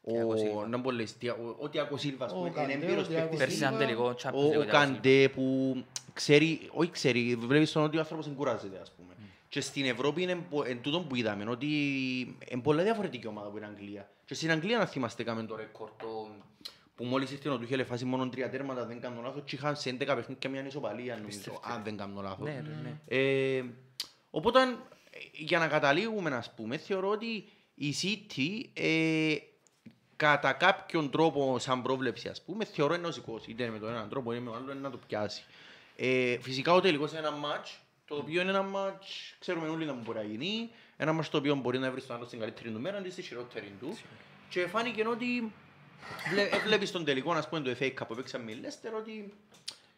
Thiago 0.07 0.13
ο, 0.13 0.61
Silva. 0.63 0.69
να 0.69 0.81
πω 0.81 0.91
λες, 0.91 1.17
τι- 1.17 1.29
ο, 1.29 1.57
ο 1.61 1.69
Thiago 1.73 1.95
Silva, 2.07 2.15
ας 2.19 2.33
Ο 2.33 2.35
πούμε, 2.35 2.49
είναι 2.49 2.73
Καντέ, 2.73 2.73
έμπειρος 2.87 3.07
ο 3.09 3.11
Thiago 3.11 3.15
παίχτης. 3.15 3.39
Πέρσι 3.39 3.57
ήταν 3.57 3.75
Silva, 3.75 3.79
τελικό 3.79 4.15
Champions 4.23 4.33
Ο, 4.35 4.41
League. 4.41 4.57
ο 4.57 4.61
ο 4.61 4.63
Thiago 4.63 4.67
Silva. 4.67 4.71
Καντέ 4.71 5.29
που 5.35 5.77
ξέρει, 6.13 6.61
όχι 6.73 6.91
ξέρει, 6.91 7.35
βλέπεις 7.41 7.73
τον 7.73 7.83
ότι 7.83 7.97
ο 7.97 8.01
άνθρωπος 8.01 8.27
δεν 8.27 8.35
κουράζεται, 8.35 8.79
ας 8.81 8.91
πούμε. 8.97 9.15
Και 9.49 9.61
στην 9.61 9.85
Ευρώπη 9.85 10.23
είναι 10.23 10.35
πο- 10.51 10.65
εν 10.65 10.81
τούτον 10.83 11.07
που 11.07 11.15
είδαμε, 11.15 11.51
ότι 11.51 11.67
είναι 12.49 12.63
πολλά 12.63 12.83
διαφορετική 12.83 13.27
ομάδα 13.27 13.47
από 13.47 13.57
την 13.57 13.67
Αγγλία. 13.67 14.11
Και 14.25 14.35
στην 14.35 14.51
Αγγλία, 14.51 14.79
να 14.79 14.87
θυμάστε, 14.87 15.23
έκαμε 15.23 15.43
το 15.43 15.57
ρεκόρ, 15.57 15.91
το, 15.99 16.29
που 17.01 17.07
μόλις 17.07 17.31
ήρθε 17.31 17.49
ο 17.49 17.59
Τούχελ 17.59 17.85
φάσει 17.85 18.05
μόνο 18.05 18.29
τρία 18.29 18.51
τέρματα, 18.51 18.87
δεν 18.87 19.01
κάνω 19.01 19.21
λάθος, 19.23 19.43
και 19.45 19.55
είχαν 19.55 19.77
σε 19.77 19.91
11 19.91 19.99
παιχνίδια 19.99 20.51
μια 20.51 20.67
ισοπαλία, 20.67 21.17
νομίζω, 21.17 21.25
Απίστευτο. 21.25 21.61
αν 21.63 21.83
δεν 21.85 21.97
κάνω 21.97 22.21
λάθος. 22.21 22.47
Ναι, 22.49 22.63
ρε, 22.67 22.81
ναι. 22.83 23.01
Ε, 23.07 23.65
οπότε, 24.31 24.59
για 25.33 25.59
να 25.59 25.69
καταλήγουμε, 25.69 26.31
ας 26.31 26.55
πούμε, 26.55 26.77
θεωρώ 26.77 27.09
ότι 27.09 27.49
η 27.75 27.95
City 28.03 28.71
ε, 28.73 29.37
κατά 30.17 30.53
κάποιον 30.53 31.11
τρόπο, 31.11 31.59
σαν 31.59 31.83
πρόβλεψη, 31.83 32.29
ας 32.29 32.43
πούμε, 32.43 32.65
θεωρώ 32.65 32.95
είναι 32.95 33.03
νοσικός. 33.07 33.47
Είτε 33.47 33.69
με 33.69 33.79
τον 33.79 33.89
έναν 33.89 34.09
τρόπο, 34.09 34.33
είτε 34.33 34.41
με 34.41 34.51
τον 34.51 34.57
άλλο, 34.63 34.73
είναι 34.73 34.81
να 34.81 34.91
το 34.91 34.99
πιάσει. 35.07 35.45
Ε, 35.97 36.39
φυσικά 36.41 36.73
ο 36.73 36.81
τελικός 36.81 37.11
είναι 37.11 37.19
ένα 37.19 37.31
μάτς, 37.31 37.79
το 38.07 38.17
οποίο 38.17 38.41
είναι 38.41 38.51
ένα 38.51 38.63
μάτς, 38.63 39.35
ξέρουμε 39.39 39.69
όλοι 39.69 39.85
να 39.85 39.93
μπορεί 39.93 40.19
να 40.19 40.25
γίνει, 40.25 40.71
ένα 40.97 41.13
μάτς 41.13 41.29
το 41.31 41.39
οποίο 41.39 41.55
μπορεί 41.55 41.79
να 41.79 41.91
βρει 41.91 42.01
στον 42.01 42.17
άλλο 42.17 42.25
στην 42.25 42.39
καλύτερη 42.39 42.71
του 42.71 42.81
μέρα, 42.81 43.03
στη 43.11 43.23
χειρότερη 43.23 43.73
του. 43.81 43.99
Και 44.49 44.67
φάνηκε 44.67 45.07
ότι 45.07 45.53
βλέ, 46.31 46.43
ε, 46.43 46.59
βλέπεις 46.59 46.91
τον 46.91 47.05
τελικό, 47.05 47.33
ας 47.33 47.49
πούμε, 47.49 47.61
το 47.61 47.77
FA 47.81 47.85
Cup 47.85 48.07
που 48.09 48.15
παίξαμε 48.15 48.45
με 48.45 48.61
Leicester, 48.69 48.93
ότι 48.99 49.33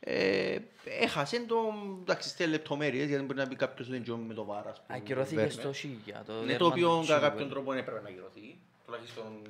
ε, 0.01 0.57
έχασε 0.85 1.41
το, 1.47 1.57
εντάξει, 2.01 2.29
στις 2.29 2.47
λεπτομέρειες, 2.47 3.09
γιατί 3.09 3.25
μπορεί 3.25 3.39
να 3.39 3.47
πει 3.49 3.57
κάποιος 3.57 3.89
δεν 3.89 4.03
τζιόμι 4.03 4.25
με 4.25 4.35
το 4.35 4.45
βάρα, 4.45 4.71
ας 4.71 4.83
πούμε. 4.87 4.99
Ακυρώθηκε 4.99 5.35
Βέρνερ. 5.35 5.53
στο 5.53 5.73
Σίγια. 5.73 6.23
Το 6.27 6.33
Ναι, 6.33 6.39
δέρμα 6.39 6.57
το 6.59 6.67
οποίο 6.67 6.89
του 6.89 6.95
κατά 6.95 7.05
Σίγουελ. 7.05 7.21
κάποιον 7.31 7.49
τρόπο 7.49 7.71
δεν 7.71 7.81
έπρεπε 7.81 8.01
να 8.03 8.09
ακυρωθεί. 8.09 8.59
Τουλάχιστον 8.85 9.43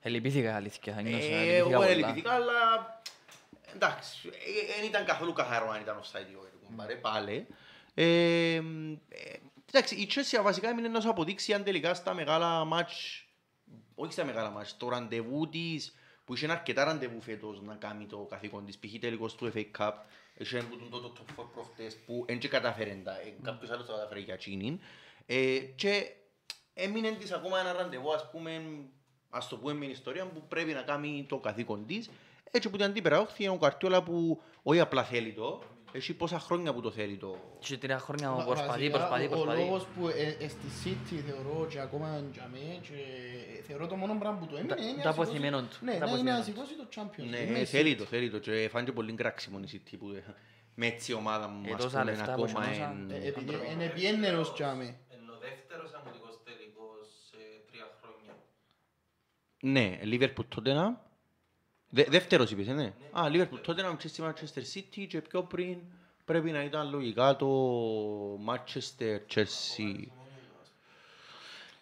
Ελυπήθηκα 0.00 0.54
αλήθεια. 0.56 0.92
νιώσα, 1.02 1.24
ε, 1.26 1.28
ελυπήθηκα 1.30 1.56
εγώ 1.56 1.70
πολλά. 1.70 1.88
ελπιδικά, 1.88 2.32
αλλά 2.32 2.54
εντάξει, 3.74 4.28
δεν 4.76 4.86
ήταν 4.86 5.04
καθόλου 5.04 5.32
καθαρό 5.32 5.70
αν 5.70 5.80
ήταν 5.80 6.00
offside 6.00 6.30
ή 6.32 6.34
όχι, 6.34 6.50
κουμπάρε, 6.66 6.94
πάλι. 6.94 7.46
Ε, 7.94 8.04
ε, 8.54 8.60
εντάξει, 9.72 9.94
η 9.94 10.08
Chelsea 10.14 10.42
βασικά 10.42 10.68
έμεινε 10.68 10.88
να 10.88 11.00
σου 11.00 11.08
αποδείξει 11.10 11.52
αν 11.52 11.64
τελικά 11.64 11.94
στα 11.94 12.14
μεγάλα 12.14 12.64
μάτς, 12.64 13.25
όχι 13.98 14.12
στα 14.12 14.24
μεγάλα 14.24 14.50
μάτς, 14.50 14.76
το 14.76 14.88
ραντεβού 14.88 15.48
της, 15.48 15.94
που 16.24 16.34
είχε 16.34 16.50
αρκετά 16.50 16.84
ραντεβού 16.84 17.20
φέτος 17.20 17.62
να 17.62 17.74
κάνει 17.74 18.06
το 18.06 18.18
καθήκον 18.18 18.64
της, 18.66 18.78
π.χ. 18.78 18.98
τελικός 19.00 19.34
του 19.34 19.52
FA 19.54 19.64
Cup, 19.78 19.92
είχε 20.34 20.58
που 20.58 20.76
τον 20.76 21.02
το 21.02 21.12
top 21.36 21.40
4 21.42 21.46
προχτές 21.52 21.96
που 22.06 22.24
δεν 22.26 22.38
και 22.38 22.48
κατάφερε, 22.48 23.00
τα- 23.04 23.20
ε, 23.20 23.34
κάποιος 23.42 23.70
άλλος 23.70 23.86
το 23.86 23.92
κατάφερε 23.92 24.20
για 24.20 24.34
εκείνην. 24.34 24.80
Ε, 25.26 25.58
και 25.58 26.12
έμεινε 26.74 27.10
της 27.10 27.32
ακόμα 27.32 27.58
ένα 27.60 27.72
ραντεβού, 27.72 28.12
ας 28.12 28.30
πούμε, 28.30 28.62
ας 29.30 29.48
το 29.48 29.56
πούμε 29.56 29.72
με 29.72 29.86
ιστορία 29.86 30.26
που 30.26 30.42
πρέπει 30.48 30.72
να 30.72 30.82
κάνει 30.82 31.26
το 31.28 31.38
καθήκον 31.38 31.86
της. 31.86 32.10
Έτσι 32.50 32.70
που 32.70 32.76
την 32.76 32.86
αντίπερα 32.86 33.20
όχθη 33.20 33.42
είναι 33.44 33.52
ο 33.52 33.58
Καρτιόλα 33.58 34.02
που 34.02 34.42
όχι 34.62 34.80
απλά 34.80 35.04
θέλει 35.04 35.32
το, 35.32 35.62
έχει 35.96 36.14
πόσα 36.14 36.38
χρόνια 36.38 36.72
που 36.74 36.80
το 36.80 36.90
θέλει 36.90 37.16
το. 37.16 37.36
Και 37.58 37.76
τρία 37.78 37.98
χρόνια 37.98 38.28
Βα- 38.30 38.36
μου 38.36 38.44
προσπαθεί, 38.44 38.70
βασικά, 38.90 38.98
προσπαθεί, 38.98 39.22
ο- 39.24 39.26
Ο 39.26 39.30
προσπαθεί. 39.30 39.60
λόγος 39.60 39.86
που 39.86 40.08
ε, 40.08 40.36
ε, 40.44 40.48
στη 40.48 40.66
City 40.84 41.14
θεωρώ 41.28 41.66
και 41.70 41.80
ακόμα 41.80 42.22
για 42.32 42.48
μέ 42.52 42.78
και 42.82 42.96
θεωρώ 43.66 43.86
το 43.86 43.96
μόνο 43.96 44.16
πράγμα 44.18 44.38
που 44.38 44.46
το 44.46 44.56
έμεινε 44.56 44.74
Τα- 44.74 44.82
είναι 44.82 44.90
το 44.90 44.96
να 44.96 45.02
σηκώσει- 45.12 45.20
αποθυμένο 45.30 45.58
του, 45.62 45.76
Ναι, 45.80 45.80
το 45.80 45.84
να 45.86 45.94
είναι 45.94 46.04
αποθυμένο 46.04 46.36
να 46.38 46.44
του. 46.44 46.50
σηκώσει 46.50 46.72
το 46.76 46.86
Champions. 46.94 47.28
Ναι, 47.30 47.38
Είναι 47.38 47.58
η 47.58 47.64
θέλει 47.64 47.92
City. 47.94 47.98
το, 47.98 48.04
θέλει 48.04 48.30
το 48.30 48.38
και 48.38 48.68
φάνηκε 48.72 48.92
πολύ 48.92 49.12
κράξιμο 49.12 49.58
η 49.64 49.68
City 49.72 49.94
που 49.98 50.10
ε, 50.10 50.34
με 50.74 50.86
έτσι 50.86 51.12
η 51.12 51.14
ομάδα 51.14 51.48
μου 51.48 51.62
Ε, 51.68 51.72
ας 51.72 51.82
τόσα 51.82 51.98
πούμε 52.00 52.10
λεφτά 52.10 52.32
ακόμα 52.32 52.52
που 52.52 52.60
έδωσαν. 52.60 53.10
εν- 53.10 53.22
Ε, 53.22 53.26
Επειδή 53.28 53.52
είναι 53.72 53.86
πιέννερος 53.94 54.52
για 54.56 54.74
μέ. 54.74 54.96
Ενώ 55.16 55.32
δεύτερος 55.46 55.92
αμυντικός 55.94 56.34
τελικός 56.44 57.06
σε 57.30 57.36
τρία 57.70 57.86
χρόνια. 58.00 58.32
Ναι, 59.60 59.98
Liverpool 60.02 60.46
Tottenham. 60.54 60.92
Δε, 61.88 62.04
δεύτερος 62.08 62.50
είπες, 62.50 62.66
ε, 62.68 62.72
ναι. 62.72 62.92
Α, 63.12 63.22
Liverpool 63.32 63.66
Tottenham, 63.70 63.96
Chelsea 63.96 64.24
Manchester 64.24 64.62
City 64.74 65.06
και 65.08 65.20
πιο 65.20 65.42
πριν 65.42 65.76
πρέπει 66.24 66.50
να 66.50 66.62
ήταν 66.64 66.90
λογικά 66.90 67.36
το 67.36 67.48
Manchester 68.46 69.18
Chelsea. 69.34 70.04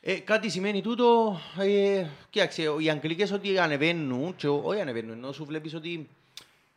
Ε, 0.07 0.15
κάτι 0.15 0.51
σημαίνει 0.51 0.83
τούτο, 0.83 1.39
ε, 1.59 2.07
κοίταξε, 2.31 2.63
οι 2.79 2.91
Αγγλικές 2.91 3.33
ότι 3.33 3.59
ανεβαίνουν, 3.59 4.37
και 4.37 4.49
όχι 4.49 4.81
ανεβαίνουν, 4.81 5.11
ενώ 5.11 5.33
σου 5.33 5.45
βλέπεις 5.45 5.75
ότι 5.75 6.09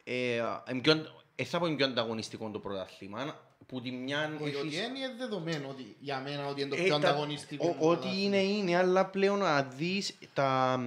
ε, 0.04 0.36
είναι 0.72 0.82
πιο, 0.82 1.06
ε, 1.36 1.44
θα 1.44 1.60
πω 1.60 1.66
είναι 1.66 1.76
πιο 1.76 1.86
ανταγωνιστικό 1.86 2.50
το 2.50 2.60
πρωτάθλημα, 2.60 3.40
που 3.68 3.82
τη 3.82 3.92
μια 3.92 4.32
Όχι, 4.42 4.44
έχεις- 4.44 4.60
ότι 4.62 4.76
είναι 4.76 5.14
δεδομένο 5.18 5.68
ότι 5.70 5.96
για 6.00 6.20
μένα 6.20 6.48
ότι 6.48 6.62
είναι 6.62 6.70
το 6.70 6.76
ε, 6.76 6.84
πιο 6.84 6.90
τα- 7.00 7.10
ανταγωνιστικό. 7.10 7.76
ο- 7.80 7.90
Ό,τι 7.90 8.24
είναι 8.24 8.38
είναι, 8.38 8.76
αλλά 8.76 9.06
πλέον 9.06 9.40
να 9.40 9.64
δεις 9.64 10.18
τα, 10.34 10.80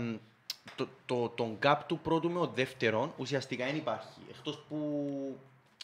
το, 0.77 0.89
το, 1.07 1.29
τον 1.29 1.59
gap 1.63 1.77
του 1.87 1.99
πρώτου 1.99 2.31
με 2.31 2.39
ο 2.39 2.47
δεύτερον 2.47 3.13
ουσιαστικά 3.17 3.65
δεν 3.67 3.77
υπάρχει. 3.77 4.21
Εκτός 4.31 4.65
που... 4.69 4.77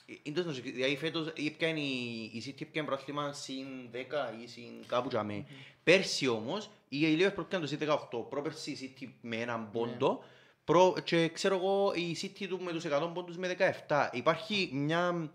ε, 0.07 0.15
είναι 0.23 0.41
τόσο- 0.41 0.61
Δηλαδή 0.63 0.97
φέτος 0.97 1.27
έπιανε 1.47 1.81
η 1.81 2.31
η 2.35 2.43
City 2.47 2.63
έπιανε 2.63 2.89
πρόθυμα 2.89 3.33
συν 3.33 3.67
10 3.93 3.97
ή 4.45 4.47
συν 4.47 4.65
κάπου 4.87 5.09
για 5.11 5.23
μέ. 5.23 5.45
Πέρσι 5.85 6.29
όμως 6.29 6.71
η 6.89 6.99
Liverpool 7.17 7.39
έπιανε 7.41 7.65
το 7.65 7.67
συν 7.67 7.79
18. 8.11 8.29
Πρόπερσι 8.31 8.71
η 8.71 8.95
City 9.01 9.09
με 9.21 9.37
έναν 9.37 9.71
πόντο 9.73 10.23
Προ, 10.65 10.95
και 11.05 11.29
ξέρω 11.29 11.55
εγώ 11.57 11.93
η 11.95 12.17
City 12.23 12.47
του 12.49 12.61
με 12.63 12.73
τους 12.73 12.85
100 12.85 13.11
πόντους 13.15 13.37
με 13.37 13.57
17. 13.89 14.09
Υπάρχει 14.13 14.71
μια 14.73 15.31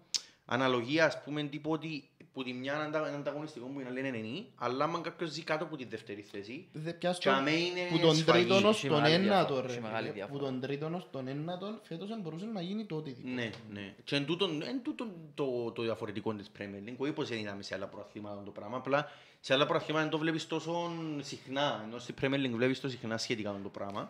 αναλογία 0.46 1.06
ας 1.06 1.24
πούμε 1.24 1.44
τύπου 1.44 1.72
ότι 1.72 2.10
που 2.34 2.44
τη 2.44 2.54
μια 2.54 2.74
είναι 2.74 2.84
αντα- 2.84 3.08
είναι 3.08 3.16
ανταγωνιστικό 3.18 3.66
που 3.66 3.80
είναι 3.80 3.90
λένε 3.90 4.10
90, 4.10 4.46
αλλά 4.56 4.84
αν 4.84 5.02
κάποιος 5.02 5.30
ζει 5.30 5.44
κάτω 5.44 5.64
από 5.64 5.76
τη 5.78 5.86
δεύτερη 5.86 6.22
θέση, 6.22 6.68
Δε- 6.74 6.94
πιάσ' 6.94 7.18
και 7.18 7.30
το- 7.30 7.36
αμέ 7.36 7.52
είναι 7.52 7.88
που 7.92 8.00
τον 8.00 8.16
σφαγή. 8.16 8.46
τρίτον 8.46 8.66
ως 8.66 8.78
Έχει 8.78 8.88
τον 8.88 9.02
μεγάλη 9.02 9.26
ένατο 9.26 9.46
διαφορά, 9.46 9.68
ρε 9.68 9.72
έχει 9.74 9.82
μεγάλη 9.82 9.98
φίλε. 10.10 10.10
Που 10.10 10.16
διαφορά. 10.16 10.44
τον 10.52 10.60
τρίτον 10.62 10.94
ως 10.96 11.08
τον 11.12 11.28
ένατον 11.28 11.80
φέτος 11.84 12.08
δεν 12.08 12.20
μπορούσε 12.22 12.46
να 12.46 12.62
γίνει 12.62 12.86
το 12.86 12.96
οτιδήποτε. 12.96 13.34
Ναι, 13.34 13.50
ναι. 13.72 13.94
Και 14.04 14.16
εν 14.16 14.26
τούτον, 14.26 14.62
εν 14.62 14.82
τούτον 14.84 15.12
το, 15.36 15.72
το 15.72 15.82
διαφορετικό 15.82 16.34
της 16.34 16.52
Premier 16.58 16.90
League, 16.90 16.96
όχι 16.98 17.12
πως 17.12 17.30
δεν 17.30 17.38
είδαμε 17.40 17.64
σε 17.64 17.76
άλλα 17.76 17.88
προαθλήματα 17.88 18.42
το 18.44 18.52
πράγμα, 18.52 18.78
απλά 18.78 19.12
σε 19.40 19.54
άλλα 19.54 19.66
προαθλήματα 19.66 20.02
δεν 20.04 20.12
το 20.12 20.18
βλέπεις 20.18 20.48
τόσο 20.48 20.92
συχνά, 21.22 21.84
ενώ 21.88 22.00
στη 22.00 22.14
Premier 22.22 22.46
League 22.46 22.52
βλέπεις 22.56 22.80
το 22.82 22.90
συχνά 22.90 23.18
σχετικά 23.18 23.52
με 23.52 23.60
το 23.64 23.70
πράγμα. 23.70 24.10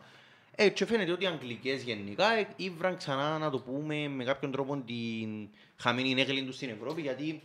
Ε, 0.56 0.70
και 0.70 0.86
φαίνεται 0.86 1.12
ότι 1.12 1.24
οι 1.24 1.28
Αγγλικές 1.28 1.84
γενικά 1.84 2.34
ε, 2.34 2.48
ήβραν 2.56 2.98
ξανά 2.98 3.38
να 3.38 3.50
το 3.50 3.60
πούμε 3.60 4.08
με 4.08 4.24
κάποιον 4.24 4.52
τρόπο 4.52 4.84
την 4.86 5.50
χαμένη 5.78 6.22
έγκλη 6.22 6.44
τους 6.44 6.56
στην 6.56 6.70
Ευρώπη, 6.70 7.02
γιατί 7.02 7.42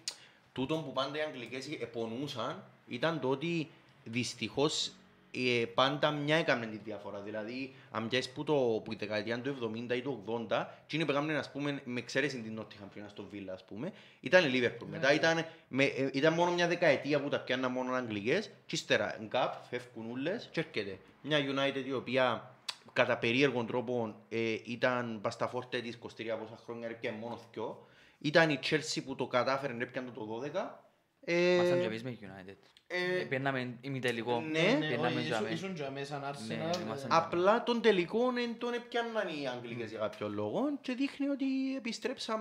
τούτον 0.56 0.84
που 0.84 0.92
πάντα 0.92 1.18
οι 1.18 1.20
Αγγλικές 1.20 1.68
επονούσαν 1.80 2.64
ήταν 2.88 3.20
το 3.20 3.28
ότι 3.28 3.68
δυστυχώς 4.04 4.92
ε, 5.30 5.64
πάντα 5.74 6.10
μια 6.10 6.36
έκαμε 6.36 6.66
τη 6.66 6.76
διαφορά. 6.76 7.20
Δηλαδή, 7.20 7.74
αν 7.90 8.08
πιάσεις 8.08 8.32
που, 8.32 8.44
το, 8.44 8.54
που 8.84 8.92
η 8.92 8.96
δεκαετία 8.96 9.40
του 9.40 9.72
70 9.90 9.96
ή 9.96 10.00
του 10.00 10.46
80, 10.50 10.66
εκείνοι 10.84 11.04
που 11.04 11.10
έκαναν, 11.10 11.36
ας 11.36 11.50
πούμε, 11.50 11.80
με 11.84 12.00
εξαίρεση 12.00 12.40
την 12.40 12.60
Nottingham 12.60 12.88
πριν 12.92 13.08
στο 13.08 13.24
Villa, 13.32 13.50
ας 13.52 13.64
πούμε, 13.64 13.92
ήταν 14.20 14.54
η 14.54 14.60
Liverpool. 14.60 14.86
Μετά 14.90 15.12
ήταν, 15.12 15.46
με, 15.68 15.84
ε, 15.84 16.10
ήταν 16.12 16.32
μόνο 16.32 16.52
μια 16.52 16.68
δεκαετία 16.68 17.20
που 17.20 17.28
τα 17.28 17.40
πιάνναν 17.40 17.72
μόνο 17.72 17.94
Αγγλικές 17.94 18.46
και 18.46 18.74
ύστερα 18.74 19.16
γκάπ, 19.26 19.54
φεύγουν 19.70 20.10
ούλες 20.10 20.48
και 20.52 20.60
έρχεται 20.60 20.98
μια 21.22 21.38
United 21.38 21.84
η 21.86 21.92
οποία 21.92 22.50
κατά 22.92 23.16
περίεργον 23.16 23.66
τρόπο 23.66 24.14
ε, 24.28 24.56
ήταν 24.64 25.18
πασταφόρτε 25.22 25.80
της 25.80 25.98
23 26.02 26.06
πόσα 26.38 26.58
χρόνια, 26.64 26.88
έπιανε 26.88 27.16
μόνος 27.20 27.40
δυο. 27.52 27.86
Ήταν 28.18 28.50
η 28.50 28.58
Chelsea 28.70 29.02
που 29.04 29.14
το 29.14 29.26
κατάφερε, 29.26 29.76
έπιανε 29.78 30.10
το 30.10 30.26
12. 30.54 30.84
Ε, 31.20 31.54
Ήμασταν 31.54 31.80
και 31.80 31.86
εμείς 31.86 32.02
με 32.02 32.18
United. 32.20 32.56
ε, 32.86 33.20
Ε, 33.20 33.24
Πιέναμε 33.24 33.78
ημιτελικό. 33.80 34.40
ναι. 34.40 34.60
Ναι, 34.60 34.86
Πιέναμε 34.86 35.06
όχι, 35.06 35.20
για 35.20 35.34
ήσουν- 35.34 35.42
μέ. 35.46 35.50
ήσουν 35.52 35.74
για 35.74 35.90
μέσα 35.90 36.06
σαν 36.06 36.20
Ναι, 36.20 36.30
Arsenal, 36.30 36.80
ήμασταν 36.80 37.10
ε, 37.10 37.14
για 37.14 37.16
Απλά 37.16 37.62
τον 37.62 37.80
τελικό 37.82 38.32
δεν 38.32 38.58
τον 38.58 38.72
έπιαναν 38.74 39.28
οι 39.28 39.48
Αγγλικές 39.48 39.90
για 39.90 39.98
κάποιο 39.98 40.28
λόγο 40.28 40.60
και 40.80 40.92
δείχνει 40.94 41.28
ότι 41.28 41.76
επιστρέψαν 41.76 42.40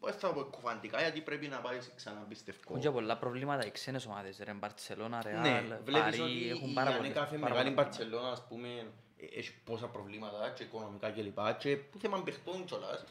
δεν 0.00 0.14
θα 0.14 0.32
πω 0.32 0.42
κουφαντικά 0.42 1.00
γιατί 1.00 1.20
πρέπει 1.20 1.46
να 1.46 1.58
πάει 1.60 1.80
σε 1.80 1.90
ξανά 1.96 2.20
πιστεύω. 2.28 2.58
Έχουν 2.68 2.80
και 2.80 2.90
πολλά 2.90 3.16
προβλήματα 3.18 3.66
οι 3.66 3.70
ξένες 3.70 4.06
ομάδες, 4.06 4.38
ρε, 4.44 4.52
Μπαρτσελώνα, 4.52 5.22
Ναι, 5.24 5.48
Ρεάλ, 5.48 5.64
βλέπεις 5.84 6.00
Παρί, 6.02 6.20
ότι 6.20 6.48
έχουν 6.50 6.70
η 6.70 6.72
πάρα 6.72 6.90
πολλές- 6.90 7.04
ανέκαφε 7.04 7.36
πάρα 7.36 7.54
μεγάλη 7.54 7.70
πολλά 7.70 7.82
Μπαρτσελώνα 7.82 8.28
ας 8.28 8.46
πούμε 8.48 8.68
ε, 9.16 9.38
έχει 9.38 9.54
πόσα 9.64 9.86
προβλήματα 9.86 10.52
και 10.56 10.62
οικονομικά 10.62 11.10
κλπ. 11.10 11.38
Και 11.58 11.76
που 11.76 11.98
θέμα 11.98 12.22
παιχτών 12.22 12.64
κιόλας. 12.64 13.04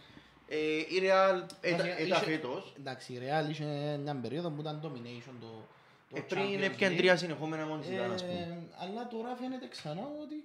Ε, 0.47 0.57
η 0.77 0.85
Real 1.01 1.39
Βασικά, 1.41 1.97
έτα 1.97 2.03
είχε- 2.05 2.15
φέτος 2.25 2.73
Εντάξει, 2.79 3.13
η 3.13 3.19
Real 3.21 3.49
είχε 3.49 3.97
μια 4.03 4.15
περίοδο 4.15 4.49
που 4.49 4.61
ήταν 4.61 4.81
domination 4.83 5.33
το, 5.41 5.47
το 6.09 6.15
ε, 6.17 6.19
πριν 6.19 6.43
Champions 6.43 6.61
έπιαν 6.61 6.93
League. 6.93 6.97
τρία 6.97 7.15
συνεχόμενα 7.17 7.65
μόνοι 7.65 7.85
ήταν 7.93 8.11
ας 8.11 8.21
πούμε. 8.25 8.33
Ε, 8.33 8.57
αλλά 8.77 9.07
τώρα 9.07 9.35
φαίνεται 9.35 9.67
ξανά 9.67 10.01
ότι 10.01 10.35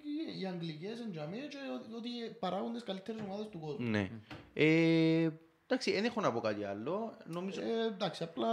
οι 0.40 0.46
Αγγλικές 0.46 0.98
είναι 0.98 1.08
για 1.10 1.26
μέ 1.26 1.36
και 1.36 1.56
ότι- 1.74 1.94
ότι 1.96 2.34
παράγουν 2.38 2.72
τις 2.72 2.82
καλύτερες 2.82 3.20
ομάδες 3.20 3.46
του 3.50 3.58
κόσμου. 3.60 3.88
Ναι. 3.88 4.10
Ε, 4.54 5.28
εντάξει, 5.66 5.92
δεν 5.92 6.04
έχω 6.04 6.20
να 6.20 6.32
πω 6.32 6.40
κάτι 6.40 6.64
άλλο. 6.64 7.16
Νομίζω... 7.24 7.60
Ε, 7.60 7.86
εντάξει, 7.86 8.22
απλά 8.22 8.48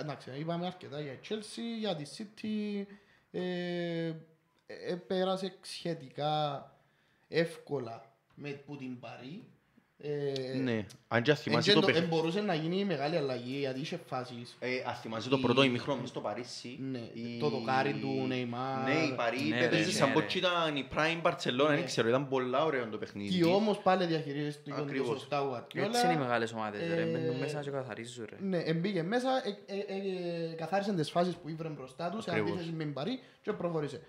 εντάξει, 0.00 0.30
είπαμε 0.38 0.66
αρκετά 0.66 1.00
για 1.00 1.12
τη 1.12 1.28
Chelsea, 1.28 1.78
για 1.78 1.96
τη 1.96 2.04
City. 2.18 2.84
Ε, 3.30 4.12
ε, 4.66 4.94
πέρασε 5.06 5.54
σχετικά 5.60 6.66
εύκολα 7.28 8.12
με 8.34 8.50
που 8.50 8.76
την 8.76 9.00
Παρή. 9.00 9.44
Ε, 10.04 10.58
Ναι. 10.58 10.84
Αν 11.08 11.22
και 11.22 11.30
αν 11.30 11.36
εν 11.36 11.42
θυμάσαι 11.42 11.68
και 11.68 11.74
το 11.74 11.80
το- 11.80 11.86
παιχνίδι. 11.86 12.08
εν 12.12 12.14
μπορούσε 12.16 12.40
να 12.40 12.54
γίνει 12.54 12.84
μεγάλη 12.84 13.16
αλλαγή 13.16 13.58
γιατί 13.58 13.80
είχε 13.80 14.00
φάσεις. 14.06 14.56
Ε, 14.58 14.68
ας 14.86 15.00
θυμάσαι 15.00 15.28
το 15.28 15.38
πρώτο 15.38 15.62
ημίχρονο 15.62 16.00
μες 16.00 16.08
στο 16.08 16.20
Παρίσι. 16.20 16.78
Ναι, 16.90 16.98
η- 16.98 17.38
το 17.40 17.48
δοκάρι 17.48 17.92
του 17.92 18.26
Neymar. 18.30 18.84
Ναι, 18.84 18.92
η 19.04 19.12
Παρί 19.16 19.40
Ναι, 19.48 19.64
έπαιζε 19.64 19.84
ρε, 19.84 19.90
σαν 19.90 20.08
ναι, 20.08 20.14
πω 20.14 20.20
ρε. 20.20 20.26
και 20.26 20.38
ήταν 20.38 20.76
η 20.76 20.86
Prime 20.94 21.22
Barcelona, 21.30 21.68
Ναι. 21.68 21.74
δεν 21.74 21.84
ξέρω, 21.84 22.08
ήταν 22.08 22.28
πολλά 22.28 22.64
ωραίο 22.64 22.86
το 22.88 22.98
παιχνίδι. 22.98 23.38
Και 23.38 23.44
όμως 23.44 23.78
πάλι 23.78 24.04
διαχειρίζεται 24.06 24.70
το 24.70 24.82
Ακριβώς. 24.82 25.08
σωστά 25.18 25.42
ο 25.42 25.54
Guardiola. 25.56 25.76
Έτσι 25.82 26.04
είναι 26.04 26.14
οι 26.14 26.18
μεγάλες 26.18 26.52
ομάδες, 26.52 26.80
ρε, 26.94 27.02
Ε, 27.02 27.04
μπαίνουν 27.04 27.36
μέσα 27.38 27.60
και 27.60 27.70
καθαρίζουν, 27.70 28.26
ρε. 28.30 28.36
Ναι, 28.40 28.58
εμπήκε 28.58 29.02
μέσα, 29.02 29.28
ε, 29.66 29.74
ε, 29.74 30.50
ε, 30.50 30.54
καθάρισε 30.54 30.92
τις 30.92 31.10
φάσεις 31.10 31.34
που 31.34 31.48
ήβρε 31.48 31.68
μπροστά 31.68 32.10
τους, 32.10 32.24
σε 32.24 32.30
Ακριβώς. 32.30 32.50
αντίθεση 32.52 32.72
με 32.76 32.84
την 32.84 32.92
Παρή 32.92 33.20
και 33.42 33.52
προχώρησε. 33.52 34.00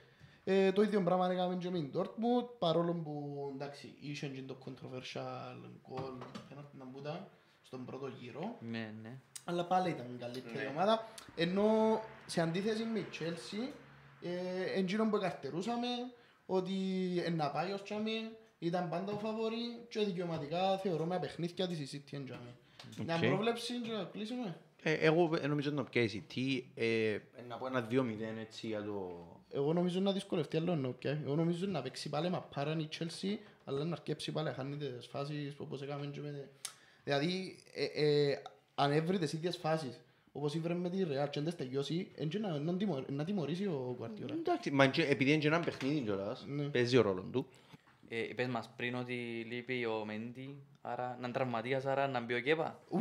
Ε, 0.43 0.71
το 0.71 0.81
ίδιο 0.81 1.01
πράγμα 1.01 1.31
έκαμε 1.31 1.55
και 1.55 1.69
με 1.69 1.79
την 1.79 1.91
Dortmund, 1.95 2.47
παρόλο 2.59 2.93
που 2.93 3.51
εντάξει, 3.53 3.95
είχε 4.00 4.27
και 4.27 4.41
το 4.41 4.57
controversial 4.65 5.57
goal, 5.89 6.17
φαίνεται 6.50 6.77
να 6.77 6.85
μπούτα, 6.85 7.29
στον 7.62 7.85
πρώτο 7.85 8.07
γύρο. 8.07 8.57
Ναι, 8.59 8.93
ναι. 9.01 9.19
αλλά 9.43 9.65
πάλι 9.65 9.89
ήταν 9.89 10.05
η 10.15 10.17
καλύτερη 10.17 10.67
ομάδα. 10.67 11.07
Ενώ 11.35 12.00
σε 12.25 12.41
αντίθεση 12.41 12.83
με 12.83 13.00
η 13.00 13.05
Chelsea, 13.19 13.73
ε, 14.21 14.79
εκείνο 14.79 15.09
που 15.09 15.17
καρτερούσαμε, 15.17 15.88
ότι 16.45 16.73
ε, 17.25 17.29
να 17.29 17.51
πάει 17.51 17.71
ως 17.71 17.83
τζιαμαί, 17.84 18.29
ήταν 18.59 18.89
πάντα 18.89 19.12
ο 19.12 19.17
φαβορή 19.17 19.85
και 19.89 20.00
δικαιωματικά 20.00 20.77
θεωρώ 20.77 21.05
με 21.05 21.19
παιχνίδια 21.19 21.67
της 21.67 21.93
η 21.93 22.03
City 22.07 22.13
εν 22.17 22.25
τζιαμαί. 22.25 22.55
Μια 23.05 23.15
Οκ. 23.15 23.21
πρόβλεψη 23.21 23.73
και 23.81 23.91
να 23.91 24.03
κλείσουμε. 24.03 24.57
Ε, 24.84 24.94
Εγώ 24.94 25.32
ε, 25.42 25.48
νομίζω 25.48 25.72
να 25.72 25.84
πιέσει 25.84 26.24
τι, 26.34 26.63
ε, 26.75 27.18
να 27.48 27.58
πω 27.58 27.66
ένα 27.68 27.88
2-0 27.92 27.96
έτσι 28.40 28.68
για 28.68 28.84
το... 28.84 29.25
Εγώ 29.52 29.74
νομίζω 29.74 30.00
να 30.00 30.12
δυσκολευτεί 30.12 30.58
άλλο 30.58 30.72
ενώ 30.72 30.90
πια. 30.92 31.22
Εγώ 31.25 31.36
νομίζω 31.36 31.66
να 31.66 31.82
παίξει 31.82 32.10
πάλι 32.10 32.30
με 32.30 32.44
πάραν 32.56 32.80
η 32.80 32.88
Chelsea, 33.00 33.38
αλλά 33.66 33.84
να 33.84 33.92
αρκέψει 33.92 34.32
πάλι 34.32 34.48
να 34.48 34.54
χάνει 34.54 34.78
τις 34.78 35.08
φάσεις 35.08 35.54
όπως 35.58 35.82
έκαμε 35.82 36.06
και 36.06 36.20
με... 36.20 36.50
Δηλαδή, 37.04 37.56
ε, 37.74 37.84
ε, 38.30 38.42
αν 38.75 38.92
έβρει 38.92 39.18
τις 39.18 39.34
ίδιες 39.34 39.58
φάσεις, 39.58 40.00
όπως 40.32 40.54
ήβρε 40.56 40.74
με 40.74 40.90
τη 40.90 40.98
Real 41.04 41.30
και 41.30 41.40
αν 41.40 41.46
τις 41.46 41.56
τελειώσει, 41.56 42.12
εν 42.16 42.30
και 42.30 42.40
να, 42.40 42.60
να, 42.60 42.78
τιμω- 42.78 43.10
να 43.10 43.24
τιμωρήσει 43.24 43.66
ο 43.66 43.98
Guardiola. 44.02 44.30
Εντάξει, 44.32 44.72
μα 44.72 44.88
και- 44.88 45.04
επειδή 45.06 45.32
είναι 45.32 45.40
και 45.42 45.48
ένα 45.48 45.60
παιχνίδι 45.60 46.00
κιόλας, 46.00 46.46
Ναι. 46.48 46.63
παίζει 46.63 46.98
ο 46.98 47.02
ρόλος 47.02 47.25
του. 47.32 47.48
Ε, 48.10 48.20
είπες 48.20 48.48
μας 48.48 48.70
πριν 48.75 48.96
ότι 48.96 49.46
λείπει 49.50 49.86
ο 49.86 50.04
Μέντι, 50.06 50.56
άρα 50.86 51.08
να 51.08 51.18
είναι 51.28 51.32
τραυματίας, 51.34 51.86
άρα 51.86 52.08
να 52.08 52.20
μπει 52.20 52.34
ο 52.34 52.40
Κέπα. 52.40 52.80
Ου! 52.90 53.00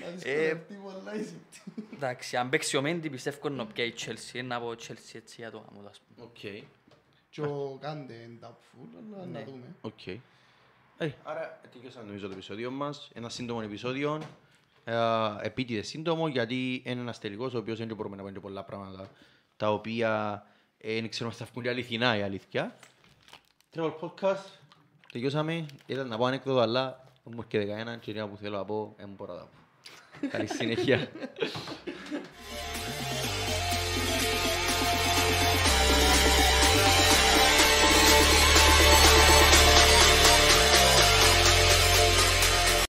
Να 0.00 0.08
δυσκολευτεί 0.14 0.74
πολλά 0.74 1.14
η 1.14 1.24
City. 1.30 1.82
Εντάξει, 1.94 2.36
αν 2.36 2.48
παίξει 2.48 2.76
ο 2.76 2.82
Μέντι 2.82 3.10
πιστεύω 3.10 3.48
να 3.48 3.66
πιάει 3.66 3.88
η 3.88 3.94
Chelsea, 3.98 4.44
να 4.44 4.60
πω 4.60 4.68
Chelsea 4.68 5.14
έτσι 5.14 5.34
για 5.38 5.50
το 5.50 5.64
άμμο, 5.70 5.88
ας 5.88 6.00
πούμε. 6.00 6.28
Οκ. 6.28 6.64
Και 7.30 7.40
ο 7.40 7.78
Κάντε 7.80 8.14
είναι 8.14 8.38
doubtful, 8.42 8.86
αλλά 9.14 9.24
να 9.26 9.38
Ναι. 9.38 9.44
δούμε. 9.44 9.74
Οκ. 9.80 10.06
Ε, 10.06 11.10
άρα 11.22 11.60
τελειώσαμε 11.72 12.06
νομίζω 12.06 12.26
το 12.26 12.32
επεισόδιο 12.32 12.70
μας. 12.70 13.10
Ένα 13.14 13.28
σύντομο 13.28 13.60
επεισόδιο. 13.64 14.22
Ε, 14.84 14.94
επίτηδες 15.40 15.88
σύντομο 15.88 16.28
γιατί 16.28 16.82
είναι 16.84 17.00
ένας 17.00 17.18
τελικός 17.18 17.54
ο 17.54 17.58
οποίος 17.58 17.78
δεν 17.78 17.94
μπορούμε 17.96 18.16
να 18.16 18.22
πούμε 18.22 18.34
και 18.34 18.40
πολλά 18.40 18.62
πράγματα 18.64 19.10
τα 19.56 19.72
οποία 19.72 20.42
ε, 20.78 20.92
δεν 20.94 21.08
ξέρουμε 21.08 21.34
αν 21.40 21.46
θα 21.46 21.52
βγουν 21.52 21.68
αληθινά 21.68 22.16
η 22.16 22.22
αλήθεια. 22.22 22.76
Treble 23.74 23.92
Podcast. 24.00 24.46
Τελειώσαμε. 25.12 25.66
Ήταν 25.86 26.08
να 26.08 26.16
πω 26.16 26.24
ανέκδοτο 26.24 26.60
αλλά 26.60 27.04
δεν 27.24 27.32
μου 27.36 27.42
έρχεται 27.44 27.72
κανένα 27.72 27.96
και 27.96 28.10
είναι 28.10 28.26
που 28.26 28.36
θέλω 28.36 28.56
να 28.56 28.64
πω 28.64 28.94
δεν 28.96 29.08
μπορώ 29.16 29.32
να 29.32 29.38
τα 29.38 29.44
πω. 30.20 30.28
Καλή 30.28 30.46
συνέχεια. 30.46 31.08